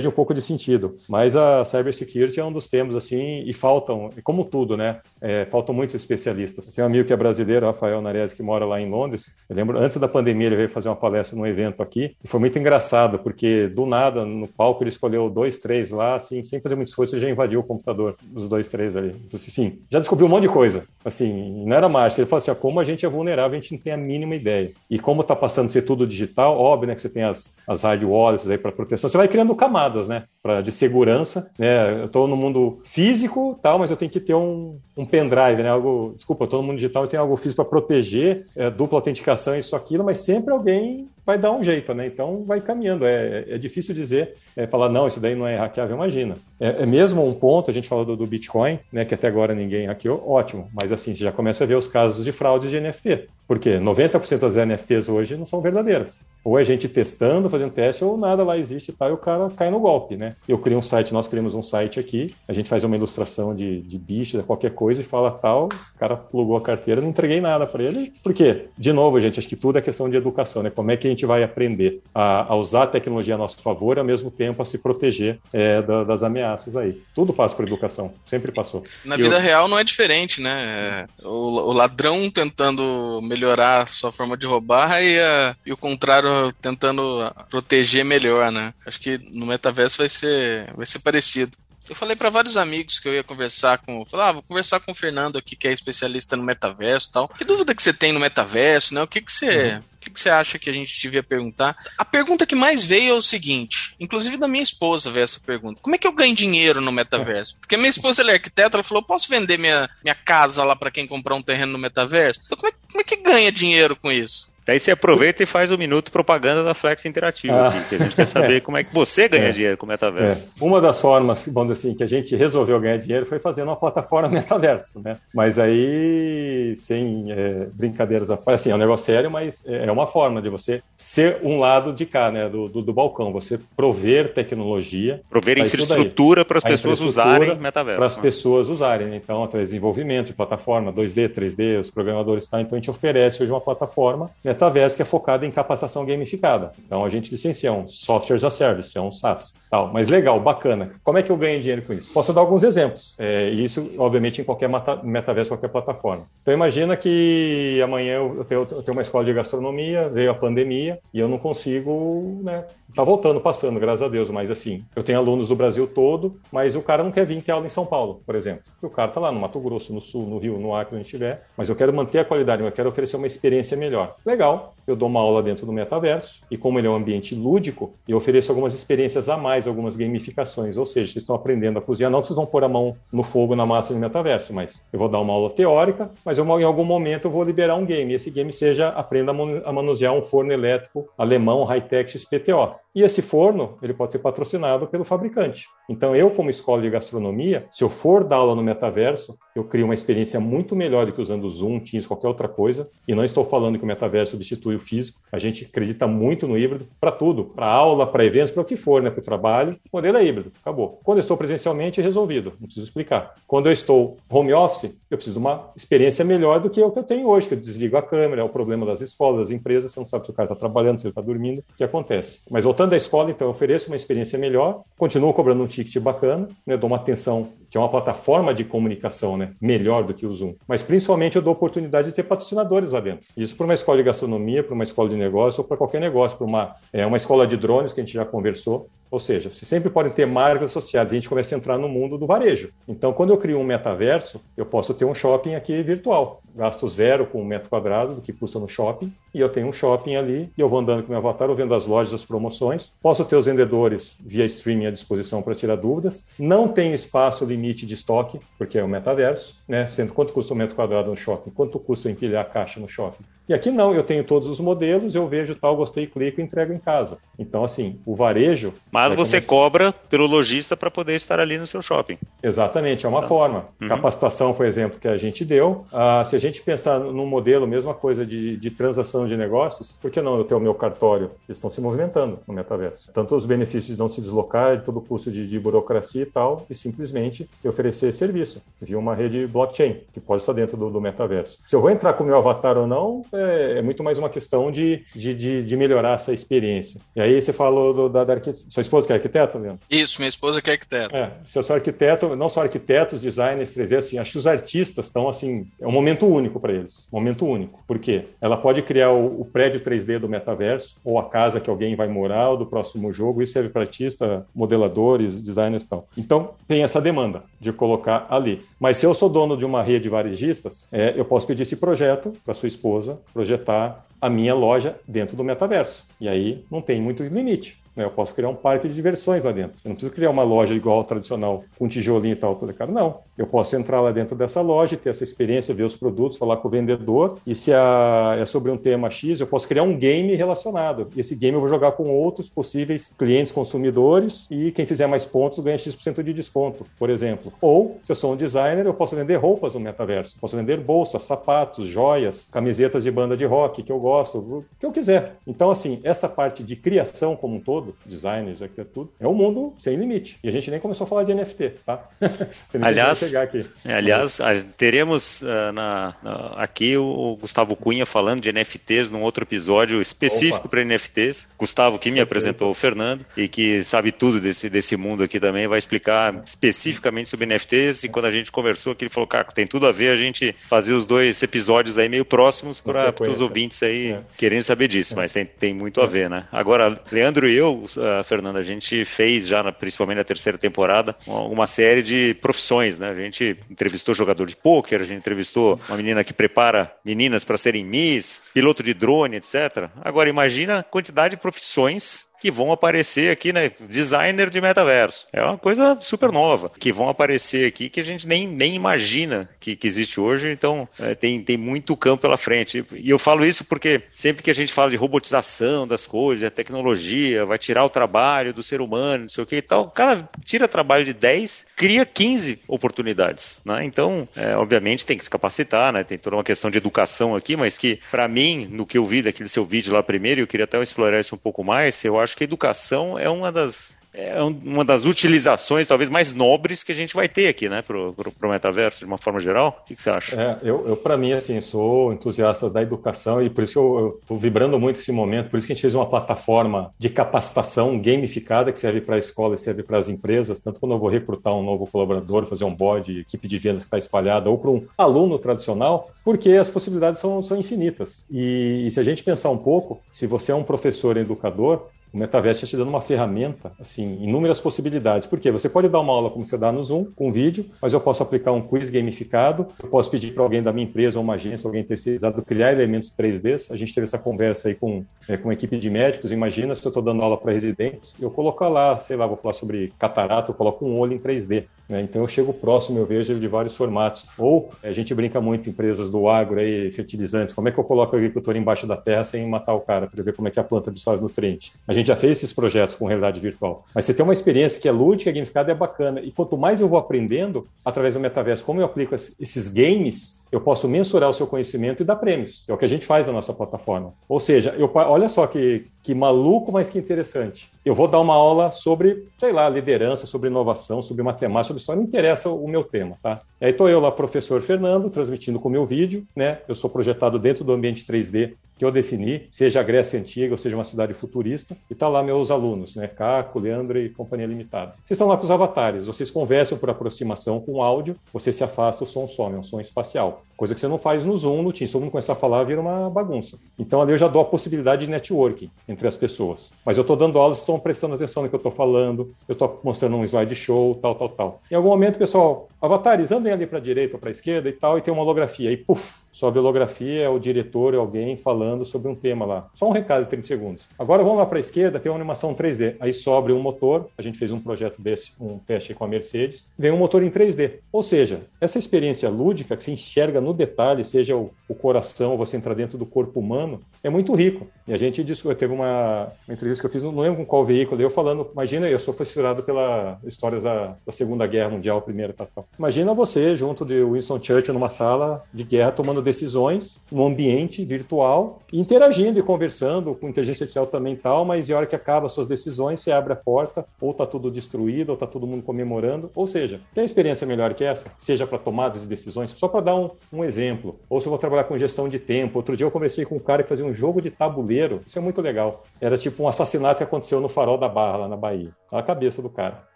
[0.08, 0.96] perde um pouco de sentido.
[1.10, 5.00] Mas a cybersecurity é um dos temas, assim, e faltam, como tudo, né?
[5.22, 6.74] É, faltam muitos especialistas.
[6.74, 9.32] Tem um amigo que é brasileiro, Rafael Nares, que mora lá em Londres.
[9.50, 12.40] Eu lembro, antes da pandemia, ele veio fazer uma palestra num evento aqui, e foi
[12.40, 16.76] muito engraçado, porque do nada, no palco, ele escolheu dois, três lá, assim, sem fazer
[16.76, 19.10] muito esforço, ele já invadiu o computador dos dois, três ali.
[19.10, 20.84] Então, assim, sim, já descobriu um monte de coisa.
[21.04, 22.22] Assim, não era mágica.
[22.22, 24.72] Ele falou assim: como a gente é vulnerável, a gente não tem a mínima ideia.
[24.90, 27.84] E como está passando a ser tudo digital, óbvio, né, que você tem as, as
[27.84, 31.50] hard wallets aí para proteção, você vai criando camadas, né, pra, de segurança.
[31.58, 32.02] Né?
[32.02, 35.70] Eu estou no mundo físico, tal, mas eu tenho que ter um, um pendrive, né,
[35.70, 36.12] algo.
[36.14, 39.58] Desculpa, eu estou no mundo digital, eu tenho algo físico para proteger, é, dupla autenticação,
[39.58, 42.08] isso, aquilo, mas sempre alguém vai dar um jeito, né?
[42.08, 43.06] Então vai caminhando.
[43.06, 46.38] É, é difícil dizer, é, falar, não, isso daí não é hackeável, imagina.
[46.58, 49.04] É, é mesmo um ponto, a gente falou do, do, Bitcoin, né?
[49.04, 50.70] Que até agora ninguém hackeou, ótimo.
[50.74, 53.28] Mas assim, você já começa a ver os casos de fraude de NFT.
[53.46, 56.26] Porque 90% das NFTs hoje não são verdadeiras.
[56.44, 59.70] Ou é gente testando, fazendo teste, ou nada lá existe tá, e o cara cai
[59.70, 60.36] no golpe, né?
[60.48, 63.82] Eu crio um site, nós criamos um site aqui, a gente faz uma ilustração de,
[63.82, 67.66] de bicho, qualquer coisa, e fala tal, o cara plugou a carteira, não entreguei nada
[67.66, 68.12] para ele.
[68.22, 68.66] Por quê?
[68.78, 70.70] De novo, gente, acho que tudo é questão de educação, né?
[70.70, 73.96] Como é que a gente vai aprender a, a usar a tecnologia a nosso favor
[73.96, 77.02] e ao mesmo tempo a se proteger é, da, das ameaças aí.
[77.16, 78.84] Tudo passa por educação, sempre passou.
[79.06, 81.06] Na vida real não é diferente, né?
[81.24, 86.52] O, o ladrão tentando melhorar a sua forma de roubar e, a, e o contrário
[86.62, 87.02] tentando
[87.50, 88.74] proteger melhor, né?
[88.86, 91.58] Acho que no metaverso vai ser, vai ser parecido.
[91.90, 94.06] Eu falei para vários amigos que eu ia conversar com.
[94.06, 97.30] Falar, ah, vou conversar com o Fernando aqui, que é especialista no metaverso e tal.
[97.30, 99.02] Que dúvida que você tem no metaverso, né?
[99.02, 99.74] O que, que você.
[99.74, 99.78] Uhum.
[99.80, 101.78] O que, que você acha que a gente devia perguntar?
[101.98, 105.80] A pergunta que mais veio é o seguinte: inclusive da minha esposa veio essa pergunta.
[105.82, 107.58] Como é que eu ganho dinheiro no metaverso?
[107.58, 110.92] Porque minha esposa ela é arquiteta, ela falou: posso vender minha, minha casa lá para
[110.92, 112.42] quem comprar um terreno no metaverso?
[112.46, 114.52] Então, como é, como é que ganha dinheiro com isso?
[114.68, 117.68] Daí você aproveita e faz o um minuto propaganda da Flex Interativo, ah.
[117.68, 118.60] aqui, que a gente quer saber é.
[118.60, 119.52] como é que você ganha é.
[119.52, 120.46] dinheiro com o metaverso.
[120.60, 120.64] É.
[120.64, 123.78] Uma das formas, vamos dizer assim, que a gente resolveu ganhar dinheiro foi fazendo uma
[123.78, 125.16] plataforma metaverso, né?
[125.34, 130.50] Mas aí, sem é, brincadeiras, assim, é um negócio sério, mas é uma forma de
[130.50, 135.22] você ser um lado de cá, né, do, do, do balcão, você prover tecnologia.
[135.30, 138.00] Prover infraestrutura para as pessoas usarem metaverso.
[138.00, 138.22] Para as né?
[138.22, 142.60] pessoas usarem, então, através de desenvolvimento de plataforma, 2D, 3D, os programadores, tá?
[142.60, 146.72] Então a gente oferece hoje uma plataforma metaverso que é focada em capacitação gamificada.
[146.86, 149.56] Então a gente licencia um software as a service, é um SaaS.
[149.70, 149.92] Tal.
[149.94, 150.92] Mas legal, bacana.
[151.04, 152.12] Como é que eu ganho dinheiro com isso?
[152.14, 153.16] Posso dar alguns exemplos.
[153.20, 154.70] É, isso, obviamente, em qualquer
[155.04, 156.26] metaverso, qualquer plataforma.
[156.42, 161.00] Então imagina que amanhã eu tenho, eu tenho uma escola de gastronomia, veio a pandemia
[161.14, 162.66] e eu não consigo, né?
[162.96, 166.76] Tá voltando, passando, graças a Deus, mas assim, eu tenho alunos do Brasil todo, mas
[166.76, 168.64] o cara não quer vir ter aula em São Paulo, por exemplo.
[168.82, 171.44] O cara tá lá no Mato Grosso, no Sul, no Rio, no Acre, onde estiver,
[171.56, 174.16] mas eu quero manter a qualidade, eu quero oferecer uma experiência melhor.
[174.26, 174.47] Legal,
[174.88, 178.18] eu dou uma aula dentro do metaverso e como ele é um ambiente lúdico, eu
[178.18, 182.24] ofereço algumas experiências a mais, algumas gamificações, ou seja, vocês estão aprendendo a cozinhar, não
[182.24, 185.20] vocês vão pôr a mão no fogo na massa do metaverso, mas eu vou dar
[185.20, 188.32] uma aula teórica, mas eu, em algum momento eu vou liberar um game, e esse
[188.32, 189.34] game seja aprenda
[189.66, 192.76] a manusear um forno elétrico alemão high-tech XPTO.
[192.98, 195.68] E esse forno, ele pode ser patrocinado pelo fabricante.
[195.88, 199.86] Então, eu, como escola de gastronomia, se eu for dar aula no metaverso, eu crio
[199.86, 202.90] uma experiência muito melhor do que usando Zoom, Teams, qualquer outra coisa.
[203.08, 205.22] E não estou falando que o metaverso substitui o físico.
[205.32, 208.76] A gente acredita muito no híbrido para tudo, para aula, para eventos, para o que
[208.76, 209.12] for, né?
[209.12, 209.74] Para o trabalho.
[209.92, 211.00] O modelo é híbrido, acabou.
[211.04, 213.36] Quando eu estou presencialmente, é resolvido, não preciso explicar.
[213.46, 216.98] Quando eu estou home office, eu preciso de uma experiência melhor do que o que
[216.98, 219.92] eu tenho hoje, que eu desligo a câmera, é o problema das escolas, das empresas,
[219.92, 222.42] você não sabe se o cara está trabalhando, se ele está dormindo, o que acontece.
[222.50, 226.50] Mas voltando da escola, então eu ofereço uma experiência melhor, continuo cobrando um ticket bacana,
[226.66, 230.34] né, dou uma atenção, que é uma plataforma de comunicação né, melhor do que o
[230.34, 230.56] Zoom.
[230.68, 233.28] Mas principalmente eu dou oportunidade de ter patrocinadores lá dentro.
[233.36, 236.38] Isso para uma escola de gastronomia, para uma escola de negócio ou para qualquer negócio,
[236.38, 238.90] para uma, é, uma escola de drones que a gente já conversou.
[239.10, 241.12] Ou seja, você sempre pode ter marcas associadas.
[241.12, 242.72] A gente começa a entrar no mundo do varejo.
[242.88, 246.42] Então, quando eu crio um metaverso, eu posso ter um shopping aqui virtual.
[246.56, 249.14] Gasto zero com um metro quadrado do que custa no shopping.
[249.34, 251.74] E eu tenho um shopping ali e eu vou andando com meu avatar, eu vendo
[251.74, 252.94] as lojas, as promoções.
[253.02, 256.28] Posso ter os vendedores via streaming à disposição para tirar dúvidas.
[256.40, 259.86] Não tem espaço limite de estoque, porque é o metaverso, né?
[259.88, 263.24] Sendo quanto custa um metro quadrado no shopping, quanto custa empilhar a caixa no shopping.
[263.48, 266.74] E aqui não, eu tenho todos os modelos, eu vejo tal, gostei, clico e entrego
[266.74, 267.18] em casa.
[267.40, 268.74] Então, assim, o varejo.
[268.92, 269.48] Mas você começar...
[269.48, 272.18] cobra pelo lojista para poder estar ali no seu shopping.
[272.44, 273.28] Exatamente, é uma tá.
[273.28, 273.66] forma.
[273.80, 273.88] Uhum.
[273.88, 275.86] Capacitação foi exemplo que a gente deu.
[275.94, 280.12] Ah, se a gente pensar num modelo, mesma coisa de, de transação de negócios, por
[280.12, 281.32] que não eu ter o meu cartório?
[281.48, 283.12] Eles estão se movimentando no metaverso.
[283.14, 286.26] Tanto os benefícios de não se deslocar, de todo o custo de, de burocracia e
[286.26, 291.00] tal, e simplesmente oferecer serviço via uma rede blockchain, que pode estar dentro do, do
[291.00, 291.60] metaverso.
[291.66, 294.30] Se eu vou entrar com o meu avatar ou não, é, é muito mais uma
[294.30, 297.00] questão de, de, de, de, melhorar essa experiência.
[297.16, 298.68] E aí você falou do, da, da arquitetura.
[298.70, 299.80] Sua esposa que é arquiteta, Leandro?
[299.90, 301.16] Isso, minha esposa que é arquiteta.
[301.16, 305.06] É, se eu sou arquiteto, não só arquitetos, designers, 3D, assim, acho que os artistas
[305.06, 307.08] estão, assim, é um momento único para eles.
[307.12, 307.84] Momento único.
[307.88, 308.26] Por quê?
[308.42, 312.08] Ela pode criar o, o, prédio 3D do metaverso, ou a casa que alguém vai
[312.08, 313.42] morar, ou do próximo jogo.
[313.42, 316.08] Isso serve para artista, modeladores, designers e tal.
[316.18, 318.62] Então, tem essa demanda de colocar ali.
[318.80, 321.76] Mas se eu sou dono de uma rede de varejistas, é, eu posso pedir esse
[321.76, 326.04] projeto para sua esposa, projetar a minha loja dentro do metaverso.
[326.20, 327.80] E aí não tem muito limite.
[327.98, 328.06] Né?
[328.06, 329.80] Eu posso criar um parque de diversões lá dentro.
[329.84, 332.92] Eu não preciso criar uma loja igual tradicional, com tijolinho e tal, tudo cara.
[332.92, 333.18] Não.
[333.36, 336.68] Eu posso entrar lá dentro dessa loja, ter essa experiência, ver os produtos, falar com
[336.68, 337.40] o vendedor.
[337.46, 341.10] E se a, é sobre um tema X, eu posso criar um game relacionado.
[341.16, 345.26] E esse game eu vou jogar com outros possíveis clientes consumidores e quem fizer mais
[345.26, 347.52] pontos ganha X% de desconto, por exemplo.
[347.60, 350.38] Ou, se eu sou um designer, eu posso vender roupas no metaverso.
[350.40, 354.86] Posso vender bolsas, sapatos, joias, camisetas de banda de rock que eu gosto, o que
[354.86, 355.36] eu quiser.
[355.46, 359.34] Então, assim, essa parte de criação como um todo, designers, aqui é tudo, é um
[359.34, 360.40] mundo sem limite.
[360.44, 362.08] E a gente nem começou a falar de NFT, tá?
[362.82, 363.66] Aliás, chegar aqui.
[363.86, 364.40] É, aliás,
[364.78, 370.68] teremos uh, na, na, aqui o Gustavo Cunha falando de NFTs num outro episódio específico
[370.70, 371.50] para NFTs.
[371.58, 375.68] Gustavo que me apresentou o Fernando e que sabe tudo desse, desse mundo aqui também,
[375.68, 378.04] vai explicar especificamente sobre NFTs.
[378.04, 380.54] E quando a gente conversou aqui, ele falou, Caco, tem tudo a ver a gente
[380.68, 384.22] fazer os dois episódios aí meio próximos para os ouvintes aí é.
[384.38, 385.18] querendo saber disso, é.
[385.18, 386.08] mas tem, tem muito a é.
[386.08, 386.46] ver, né?
[386.52, 391.16] Agora, Leandro e eu, uh, Fernando, a gente fez já, na, principalmente na terceira temporada,
[391.26, 393.14] uma, uma série de profissões, né?
[393.16, 397.86] gente entrevistou jogador de pôquer, a gente entrevistou uma menina que prepara meninas para serem
[397.86, 399.90] Miss, piloto de drone, etc.
[400.02, 403.72] Agora, imagina a quantidade de profissões que vão aparecer aqui, né?
[403.88, 405.26] Designer de metaverso.
[405.32, 409.50] É uma coisa super nova, que vão aparecer aqui que a gente nem, nem imagina
[409.60, 410.52] que, que existe hoje.
[410.52, 412.86] Então, é, tem, tem muito campo pela frente.
[412.94, 416.52] E eu falo isso porque sempre que a gente fala de robotização das coisas, a
[416.52, 420.28] tecnologia, vai tirar o trabalho do ser humano, não sei o que e tal, cara
[420.44, 423.58] tira trabalho de 10, cria 15 oportunidades.
[423.66, 423.84] Né?
[423.86, 426.04] Então, é, obviamente, tem que se capacitar, né?
[426.04, 429.22] tem toda uma questão de educação aqui, mas que, para mim, no que eu vi
[429.22, 432.27] daquele seu vídeo lá primeiro, eu queria até explorar isso um pouco mais, eu acho
[432.36, 436.96] que a educação é uma das é uma das utilizações talvez mais nobres que a
[436.96, 439.80] gente vai ter aqui, né, para o metaverso, de uma forma geral.
[439.84, 440.36] O que, que você acha?
[440.42, 444.20] É, eu, eu para mim, assim, sou entusiasta da educação e por isso que eu
[444.20, 448.00] estou vibrando muito esse momento, por isso que a gente fez uma plataforma de capacitação
[448.00, 451.10] gamificada que serve para a escola e serve para as empresas, tanto quando eu vou
[451.10, 454.72] recrutar um novo colaborador, fazer um board, equipe de vendas que está espalhada, ou para
[454.72, 458.26] um aluno tradicional, porque as possibilidades são, são infinitas.
[458.32, 462.18] E, e se a gente pensar um pouco, se você é um professor educador, o
[462.18, 465.28] metaverso está te dando uma ferramenta, assim, inúmeras possibilidades.
[465.28, 468.00] Porque você pode dar uma aula como você dá no Zoom, com vídeo, mas eu
[468.00, 471.36] posso aplicar um quiz gamificado, eu posso pedir para alguém da minha empresa ou uma
[471.36, 473.72] agência, alguém terceirizado, criar elementos 3D.
[473.72, 476.32] A gente teve essa conversa aí com, é, com uma equipe de médicos.
[476.32, 479.54] Imagina se eu estou dando aula para residentes, eu colocar lá, sei lá, vou falar
[479.54, 481.66] sobre catarata, eu coloco um olho em 3D.
[481.88, 482.02] Né?
[482.02, 484.28] Então eu chego próximo, eu vejo ele de vários formatos.
[484.38, 488.16] Ou a gente brinca muito, empresas do agro aí, fertilizantes, como é que eu coloco
[488.16, 490.64] o agricultor embaixo da terra sem matar o cara, para ver como é que a
[490.64, 491.72] planta absorve nutriente.
[491.88, 493.86] A gente já fez esses projetos com realidade virtual.
[493.94, 496.22] Mas você tem uma experiência que é lúdica, gamificada e é bacana.
[496.22, 500.62] E quanto mais eu vou aprendendo através do metaverso, como eu aplico esses games, eu
[500.62, 502.64] posso mensurar o seu conhecimento e dar prêmios.
[502.68, 504.14] É o que a gente faz na nossa plataforma.
[504.28, 507.70] Ou seja, eu, olha só que, que maluco, mas que interessante.
[507.86, 512.02] Eu vou dar uma aula sobre, sei lá, liderança, sobre inovação, sobre matemática, sobre história,
[512.02, 513.42] não interessa o meu tema, tá?
[513.60, 516.60] Aí estou eu lá, professor Fernando, transmitindo com o meu vídeo, né?
[516.68, 520.58] Eu sou projetado dentro do ambiente 3D que eu defini, seja a Grécia Antiga ou
[520.58, 523.08] seja uma cidade futurista, e tá lá meus alunos, né?
[523.08, 524.94] Caco, Leandro e Companhia Limitada.
[525.04, 529.04] Vocês estão lá com os avatares, vocês conversam por aproximação com áudio, você se afasta,
[529.04, 530.37] o som some, é um som espacial.
[530.56, 531.92] Coisa que você não faz no Zoom, no Teams.
[531.92, 533.60] Todo mundo começar a falar, vira uma bagunça.
[533.78, 536.72] Então ali eu já dou a possibilidade de networking entre as pessoas.
[536.84, 539.80] Mas eu estou dando aula, estão prestando atenção no que eu estou falando, eu estou
[539.84, 541.62] mostrando um slideshow, tal, tal, tal.
[541.70, 544.74] Em algum momento, pessoal, avatares, andem ali para a direita ou para a esquerda e
[544.74, 545.72] tal, e tem uma holografia.
[545.72, 549.70] E puf, sobe a holografia, é o diretor, é alguém falando sobre um tema lá.
[549.74, 550.84] Só um recado de 30 segundos.
[550.98, 552.96] Agora vamos lá para a esquerda, tem uma animação 3D.
[553.00, 556.68] Aí sobe um motor, a gente fez um projeto desse, um teste com a Mercedes,
[556.78, 557.80] vem um motor em 3D.
[557.92, 562.56] Ou seja, essa experiência lúdica que se enxerga no detalhe, seja o, o coração, você
[562.56, 564.68] entrar dentro do corpo humano, é muito rico.
[564.88, 567.66] E a gente disse, teve uma, uma entrevista que eu fiz, não lembro com qual
[567.66, 572.32] veículo, eu falando, imagina, eu sou fascinado pela histórias da, da Segunda Guerra Mundial, primeira,
[572.32, 572.68] tal, tal.
[572.78, 578.60] Imagina você junto de Winston Churchill numa sala de guerra tomando decisões, num ambiente virtual,
[578.72, 582.48] interagindo e conversando com inteligência artificial também tal, mas e a hora que acaba suas
[582.48, 586.30] decisões, você abre a porta, ou tá tudo destruído, ou tá todo mundo comemorando.
[586.36, 588.12] Ou seja, tem experiência melhor que essa?
[588.18, 591.00] Seja para tomadas de decisões, só para dar um, um exemplo.
[591.10, 592.60] Ou se eu vou trabalhar com gestão de tempo.
[592.60, 595.02] Outro dia eu conversei com um cara que fazia um jogo de tabuleiro.
[595.08, 595.84] Isso é muito legal.
[596.02, 598.72] Era tipo um assassinato que aconteceu no Farol da Barra, lá na Bahia.
[598.92, 599.84] A cabeça do cara.
[599.94, 599.96] O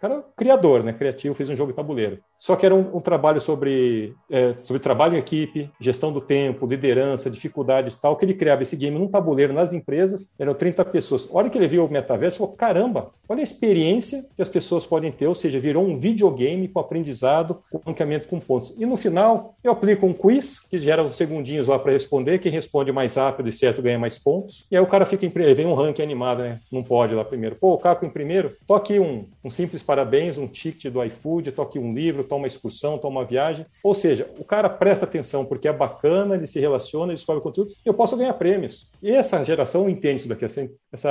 [0.00, 0.92] cara criador, né?
[0.92, 2.18] Criativo, fez um jogo de tabuleiro.
[2.36, 6.66] Só que era um, um trabalho sobre, é, sobre trabalho em equipe, gestão do tempo,
[6.66, 11.28] liderança, dificuldades tal, que ele criava esse game num tabuleiro nas empresas, eram 30 pessoas.
[11.30, 14.86] A hora que ele viu o metaverso, falou: caramba, olha a experiência que as pessoas
[14.86, 18.74] podem ter, ou seja, virou um videogame com aprendizado, com ranqueamento com pontos.
[18.78, 22.52] E no final, eu aplico um quiz, que gera uns segundinhos lá para responder, quem
[22.52, 24.64] responde mais rápido e certo ganha mais pontos.
[24.70, 26.60] E aí o cara fica em primeiro, vem um ranking animado, né?
[26.70, 27.56] Não pode lá primeiro.
[27.56, 31.78] Pô, o Caco em primeiro, toque um, um simples parabéns, um ticket do iFood, toque
[31.78, 33.66] um livro, toma uma excursão, toma uma viagem.
[33.82, 37.72] Ou seja, o cara presta atenção porque é bacana, ele se relaciona, ele descobre conteúdo,
[37.84, 38.90] eu posso ganhar prêmios.
[39.02, 40.44] E essa geração entende isso daqui.
[40.44, 40.68] Essa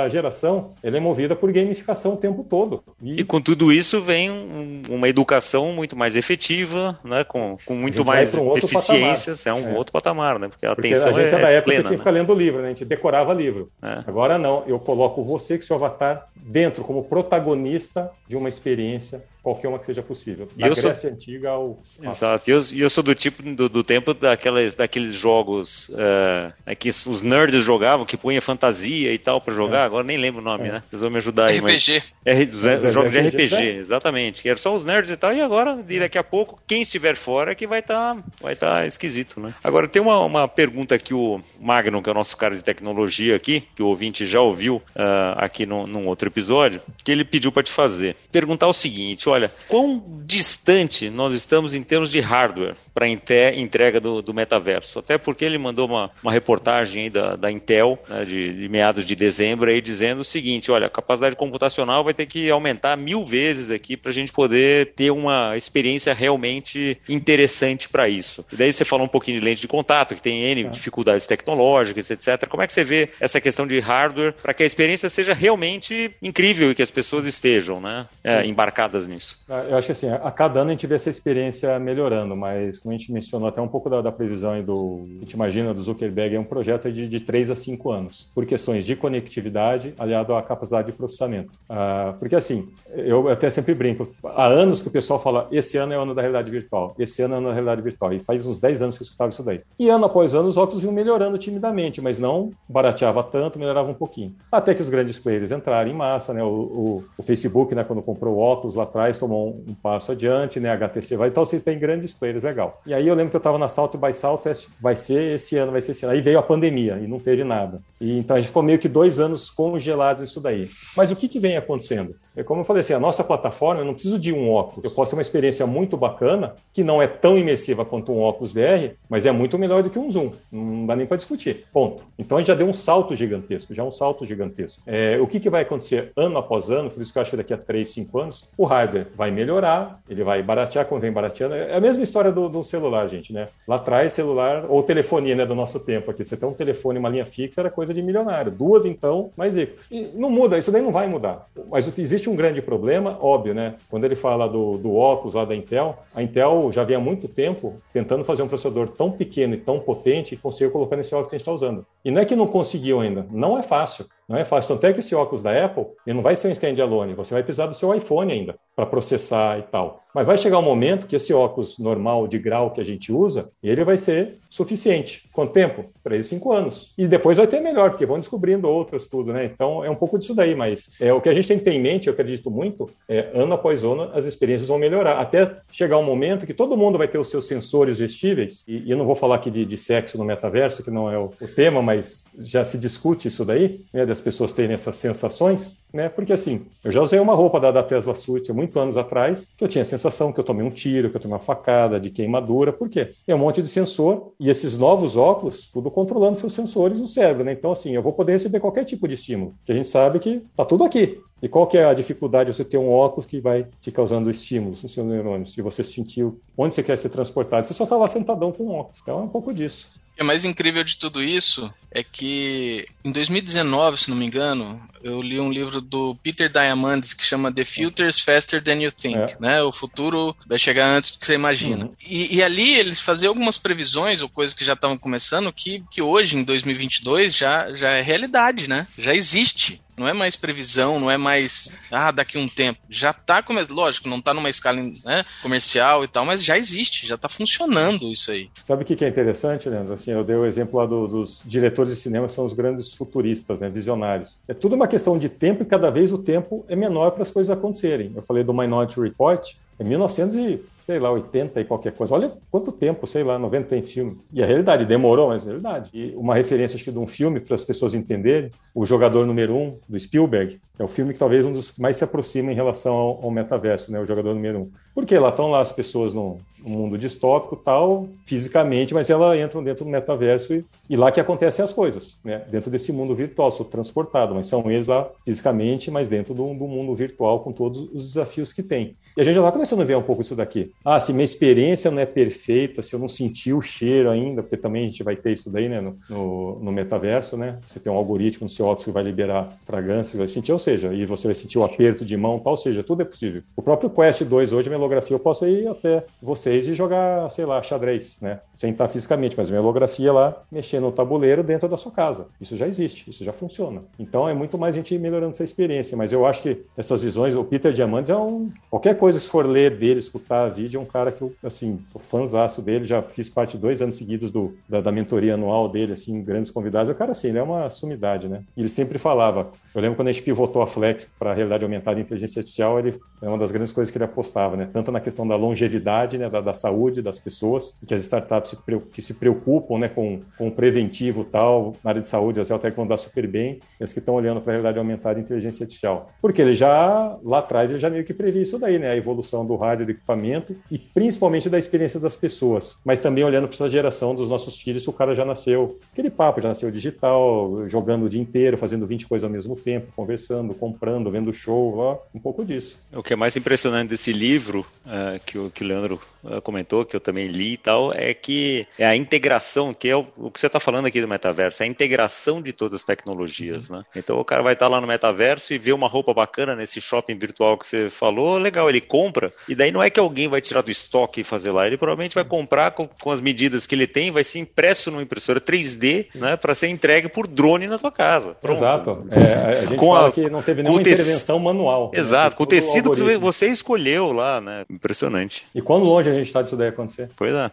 [0.08, 2.82] geração ela é movida por gamificação o tempo todo.
[3.00, 7.24] E, e com tudo isso vem um, uma educação muito mais efetiva, né?
[7.24, 9.76] com, com muito mais um eficiências, é um é.
[9.76, 10.48] outro patamar, né?
[10.48, 12.12] Porque a porque atenção a gente é, é da época plena, que tinha que ficar
[12.12, 12.20] né?
[12.20, 12.66] lendo livro, né?
[12.66, 13.70] A gente decorava livro.
[13.82, 14.04] É.
[14.06, 19.68] Agora não, eu coloco você, que seu avatar, dentro como protagonista de uma experiência qualquer
[19.68, 20.48] uma que seja possível.
[20.56, 21.10] Da eu Grécia sou...
[21.10, 21.82] Antiga ao.
[22.00, 22.48] Exato.
[22.48, 27.22] E eu, eu, sou do tipo do, do tempo daquelas, daqueles jogos uh, que os
[27.22, 29.71] nerds jogavam, que punha fantasia e tal para jogar.
[29.76, 29.82] É.
[29.82, 30.72] Agora nem lembro o nome, é.
[30.72, 30.82] né?
[30.88, 31.58] Vocês vão me ajudar aí.
[31.58, 32.02] RPG.
[32.24, 32.54] Mas...
[32.54, 34.42] Os, é, jogos de RPG, exatamente.
[34.42, 35.34] Que eram só os nerds e tal.
[35.34, 38.56] E agora, e daqui a pouco, quem estiver fora é que vai estar tá, vai
[38.56, 39.54] tá esquisito, né?
[39.62, 43.36] Agora, tem uma, uma pergunta que o Magno, que é o nosso cara de tecnologia
[43.36, 47.52] aqui, que o ouvinte já ouviu uh, aqui no, num outro episódio, que ele pediu
[47.52, 48.16] para te fazer.
[48.30, 54.22] Perguntar o seguinte: olha, quão distante nós estamos em termos de hardware para entrega do,
[54.22, 54.98] do, metaverso?
[54.98, 59.14] Até porque ele mandou uma, uma reportagem da, da Intel, né, de, de, meados de
[59.14, 63.70] dezembro, aí, dizendo o seguinte: olha, a capacidade computacional vai ter que aumentar mil vezes
[63.70, 68.44] aqui para a gente poder ter uma experiência realmente interessante para isso.
[68.52, 70.68] E daí você falou um pouquinho de lente de contato, que tem N é.
[70.68, 72.46] dificuldades tecnológicas, etc.
[72.48, 76.14] Como é que você vê essa questão de hardware para que a experiência seja realmente
[76.22, 79.38] incrível e que as pessoas estejam né, é, embarcadas nisso?
[79.48, 82.78] Ah, eu acho que assim, a cada ano a gente vê essa experiência melhorando, mas
[82.78, 85.82] como a gente mencionou até um pouco da, da previsão do, a gente imagina do
[85.82, 89.51] Zuckerberg, é um projeto de, de 3 a 5 anos, por questões de conectividade
[89.98, 91.52] aliado à capacidade de processamento.
[91.68, 95.92] Ah, porque assim, eu até sempre brinco, há anos que o pessoal fala, esse ano
[95.92, 98.20] é o ano da realidade virtual, esse ano é o ano da realidade virtual, e
[98.20, 99.60] faz uns 10 anos que eu escutava isso daí.
[99.78, 103.94] E ano após ano os óculos iam melhorando timidamente, mas não barateava tanto, melhorava um
[103.94, 104.34] pouquinho.
[104.50, 106.42] Até que os grandes players entraram em massa, né?
[106.42, 110.12] O, o, o Facebook, né, quando comprou o óculos lá atrás, tomou um, um passo
[110.12, 110.70] adiante, né?
[110.70, 112.80] HTC vai, então você tem grandes players, legal.
[112.86, 115.72] E aí eu lembro que eu estava na South by Southwest, vai ser esse ano,
[115.72, 116.14] vai ser esse ano.
[116.14, 117.80] Aí veio a pandemia e não teve nada.
[118.00, 120.68] E então a gente ficou meio que dois anos congelados isso daí.
[120.96, 122.16] Mas o que, que vem acontecendo?
[122.36, 124.84] É como eu falei assim, a nossa plataforma, eu não preciso de um óculos.
[124.84, 128.52] Eu posso ter uma experiência muito bacana, que não é tão imersiva quanto um óculos
[128.52, 130.32] VR, mas é muito melhor do que um Zoom.
[130.50, 131.66] Não dá nem para discutir.
[131.72, 132.04] Ponto.
[132.18, 134.82] Então a gente já deu um salto gigantesco, já um salto gigantesco.
[134.86, 137.36] É, o que, que vai acontecer ano após ano, por isso que eu acho que
[137.36, 141.54] daqui a 3, 5 anos, o hardware vai melhorar, ele vai baratear como vem barateando.
[141.54, 143.48] É a mesma história do, do celular, gente, né?
[143.66, 146.24] Lá atrás, celular, ou telefonia, né, do nosso tempo aqui.
[146.24, 148.50] Você tem um telefone, uma linha fixa, era coisa de milionário.
[148.52, 151.46] Duas, então, mas e, e não muda, isso daí não vai mudar.
[151.70, 153.74] Mas existe um grande problema, óbvio, né?
[153.90, 157.74] Quando ele fala do, do óculos lá da Intel, a Intel já vem muito tempo
[157.92, 161.36] tentando fazer um processador tão pequeno e tão potente que conseguiu colocar nesse óculos que
[161.36, 161.86] a gente está usando.
[162.04, 164.06] E não é que não conseguiu ainda, não é fácil.
[164.28, 164.74] Não é fácil.
[164.74, 167.42] Tanto é que esse óculos da Apple, ele não vai ser um standalone, você vai
[167.42, 170.02] precisar do seu iPhone ainda para processar e tal.
[170.14, 173.50] Mas vai chegar um momento que esse óculos normal de grau que a gente usa,
[173.62, 175.28] ele vai ser suficiente.
[175.32, 175.86] Quanto tempo?
[176.04, 176.92] Três, cinco anos.
[176.98, 179.46] E depois vai ter melhor, porque vão descobrindo outras tudo, né?
[179.46, 181.72] Então é um pouco disso daí, mas é o que a gente tem que ter
[181.72, 185.18] em mente, eu acredito muito, é ano após ano as experiências vão melhorar.
[185.18, 188.90] Até chegar um momento que todo mundo vai ter os seus sensores vestíveis, e, e
[188.90, 191.48] eu não vou falar aqui de, de, sexo no metaverso, que não é o, o
[191.48, 196.08] tema, mas já se discute isso daí, né, das pessoas terem essas sensações, né?
[196.08, 199.48] Porque assim, eu já usei uma roupa da, da Tesla Suit há muito anos atrás,
[199.56, 202.00] que eu tinha a sensação que eu tomei um tiro, que eu tomei uma facada,
[202.00, 203.12] de queimadura, por quê?
[203.26, 207.44] É um monte de sensor e esses novos óculos, tudo controlando seus sensores no cérebro,
[207.44, 207.52] né?
[207.52, 210.42] Então, assim, eu vou poder receber qualquer tipo de estímulo, que a gente sabe que
[210.56, 211.20] tá tudo aqui.
[211.42, 214.30] E qual que é a dificuldade de você ter um óculos que vai te causando
[214.30, 215.58] estímulos nos seus neurônios?
[215.58, 217.66] E você sentiu onde você quer ser transportado.
[217.66, 219.00] Você só está lá sentadão com um óculos.
[219.02, 219.90] Então é um pouco disso.
[220.22, 225.20] O mais incrível de tudo isso é que em 2019, se não me engano, eu
[225.20, 229.36] li um livro do Peter Diamandis que chama The Futures Faster Than You Think, é.
[229.40, 229.62] né?
[229.62, 231.86] O futuro vai chegar antes do que você imagina.
[231.86, 231.94] Uhum.
[232.08, 236.00] E, e, ali eles faziam algumas previsões ou coisas que já estavam começando que, que
[236.00, 238.86] hoje, em 2022, já, já é realidade, né?
[238.96, 239.80] Já existe.
[239.96, 242.80] Não é mais previsão, não é mais, ah, daqui um tempo.
[242.88, 247.18] Já tá, lógico, não tá numa escala né, comercial e tal, mas já existe, já
[247.18, 248.48] tá funcionando isso aí.
[248.64, 249.92] Sabe o que é interessante, Leandro?
[249.92, 253.60] Assim, eu dei o exemplo lá do, dos diretores de cinema, são os grandes futuristas,
[253.60, 254.38] né, visionários.
[254.46, 257.30] É tudo uma questão de tempo e cada vez o tempo é menor para as
[257.30, 258.12] coisas acontecerem.
[258.14, 262.14] Eu falei do Minority Report, em 1900 e sei lá, 80 e qualquer coisa.
[262.14, 264.16] Olha quanto tempo, sei lá, 90 tem filme.
[264.32, 265.90] E a realidade, demorou, mas é realidade.
[265.94, 269.54] E uma referência, acho que, de um filme, para as pessoas entenderem, o Jogador Número
[269.54, 272.54] Um, do Spielberg, é o filme que talvez um dos que mais se aproxima em
[272.54, 274.70] relação ao, ao metaverso, né, o Jogador Número Um.
[274.94, 279.62] Porque lá estão lá as pessoas no, no, mundo distópico, tal, fisicamente, mas elas entram
[279.62, 282.42] dentro do metaverso e, e lá que acontecem as coisas, né?
[282.50, 286.66] Dentro desse mundo virtual, sou transportado, mas são eles lá fisicamente, mas dentro do, do
[286.66, 288.96] mundo virtual com todos os desafios que tem.
[289.16, 290.72] E a gente já está começando a ver um pouco isso daqui.
[290.84, 294.56] Ah, se minha experiência não é perfeita, se eu não senti o cheiro ainda, porque
[294.56, 297.58] também a gente vai ter isso daí, né, no, no, no metaverso, né?
[297.66, 300.92] Você tem um algoritmo no seu óculos que vai liberar fragrância, vai sentir, ou seja,
[300.92, 303.42] e você vai sentir o aperto de mão, tal, ou seja, tudo é possível.
[303.56, 307.62] O próprio Quest 2 hoje, melografia, eu posso ir até vocês e jogar, sei lá,
[307.62, 308.40] xadrez, né?
[308.56, 312.26] Sem estar fisicamente, mas melografia lá, mexendo no tabuleiro dentro da sua casa.
[312.40, 313.82] Isso já existe, isso já funciona.
[313.98, 317.34] Então é muito mais a gente melhorando essa experiência, mas eu acho que essas visões,
[317.34, 318.50] o Peter Diamandis é um...
[318.70, 322.00] Qualquer coisa que for ler dele, escutar vídeo, é um cara que eu, assim, sou
[322.00, 326.22] fãzaço dele, já fiz parte dois anos seguidos do, da, da, mentoria anual dele, assim,
[326.22, 326.88] grandes convidados.
[326.88, 328.44] O cara, assim, ele é uma sumidade, né?
[328.56, 331.64] E ele sempre falava, eu lembro quando a gente pivotou a Flex para a realidade
[331.64, 334.68] aumentada e inteligência artificial, ele é uma das grandes coisas que ele apostava, né?
[334.72, 338.80] Tanto na questão da longevidade, né, da, da saúde das pessoas, que as startups se,
[338.92, 342.86] que se preocupam, né, com, com preventivo tal, na área de saúde, a Zeltec vão
[342.86, 346.10] dar super bem, eles que estão olhando para a realidade aumentada e inteligência artificial.
[346.20, 348.91] Porque ele já, lá atrás, ele já meio que previu isso daí, né?
[348.92, 352.76] A evolução do hardware do equipamento e principalmente da experiência das pessoas.
[352.84, 356.40] Mas também olhando para essa geração dos nossos filhos, o cara já nasceu, aquele papo,
[356.40, 361.10] já nasceu digital, jogando o dia inteiro, fazendo 20 coisas ao mesmo tempo, conversando, comprando,
[361.10, 362.78] vendo show, ó, um pouco disso.
[362.92, 366.00] O que é mais impressionante desse livro uh, que, o, que o Leandro
[366.42, 370.06] comentou, que eu também li e tal, é que é a integração, que é o,
[370.16, 373.68] o que você está falando aqui do metaverso, é a integração de todas as tecnologias,
[373.68, 373.78] uhum.
[373.78, 373.84] né?
[373.96, 376.80] Então o cara vai estar tá lá no metaverso e vê uma roupa bacana nesse
[376.80, 380.40] shopping virtual que você falou, legal, ele compra, e daí não é que alguém vai
[380.40, 383.74] tirar do estoque e fazer lá, ele provavelmente vai comprar com, com as medidas que
[383.74, 387.78] ele tem, vai ser impresso numa impressora 3D, né, para ser entregue por drone na
[387.78, 388.34] tua casa.
[388.40, 388.58] Pronto.
[388.58, 389.06] Exato.
[389.10, 391.90] É, a gente com fala a, que não teve nenhuma intervenção manual.
[391.92, 391.98] Né?
[391.98, 392.36] Exato, né?
[392.36, 394.64] com o tecido que você escolheu lá, né?
[394.70, 395.44] Impressionante.
[395.54, 397.10] E quando longe a gente está disso daí acontecer?
[397.16, 397.50] Pois é.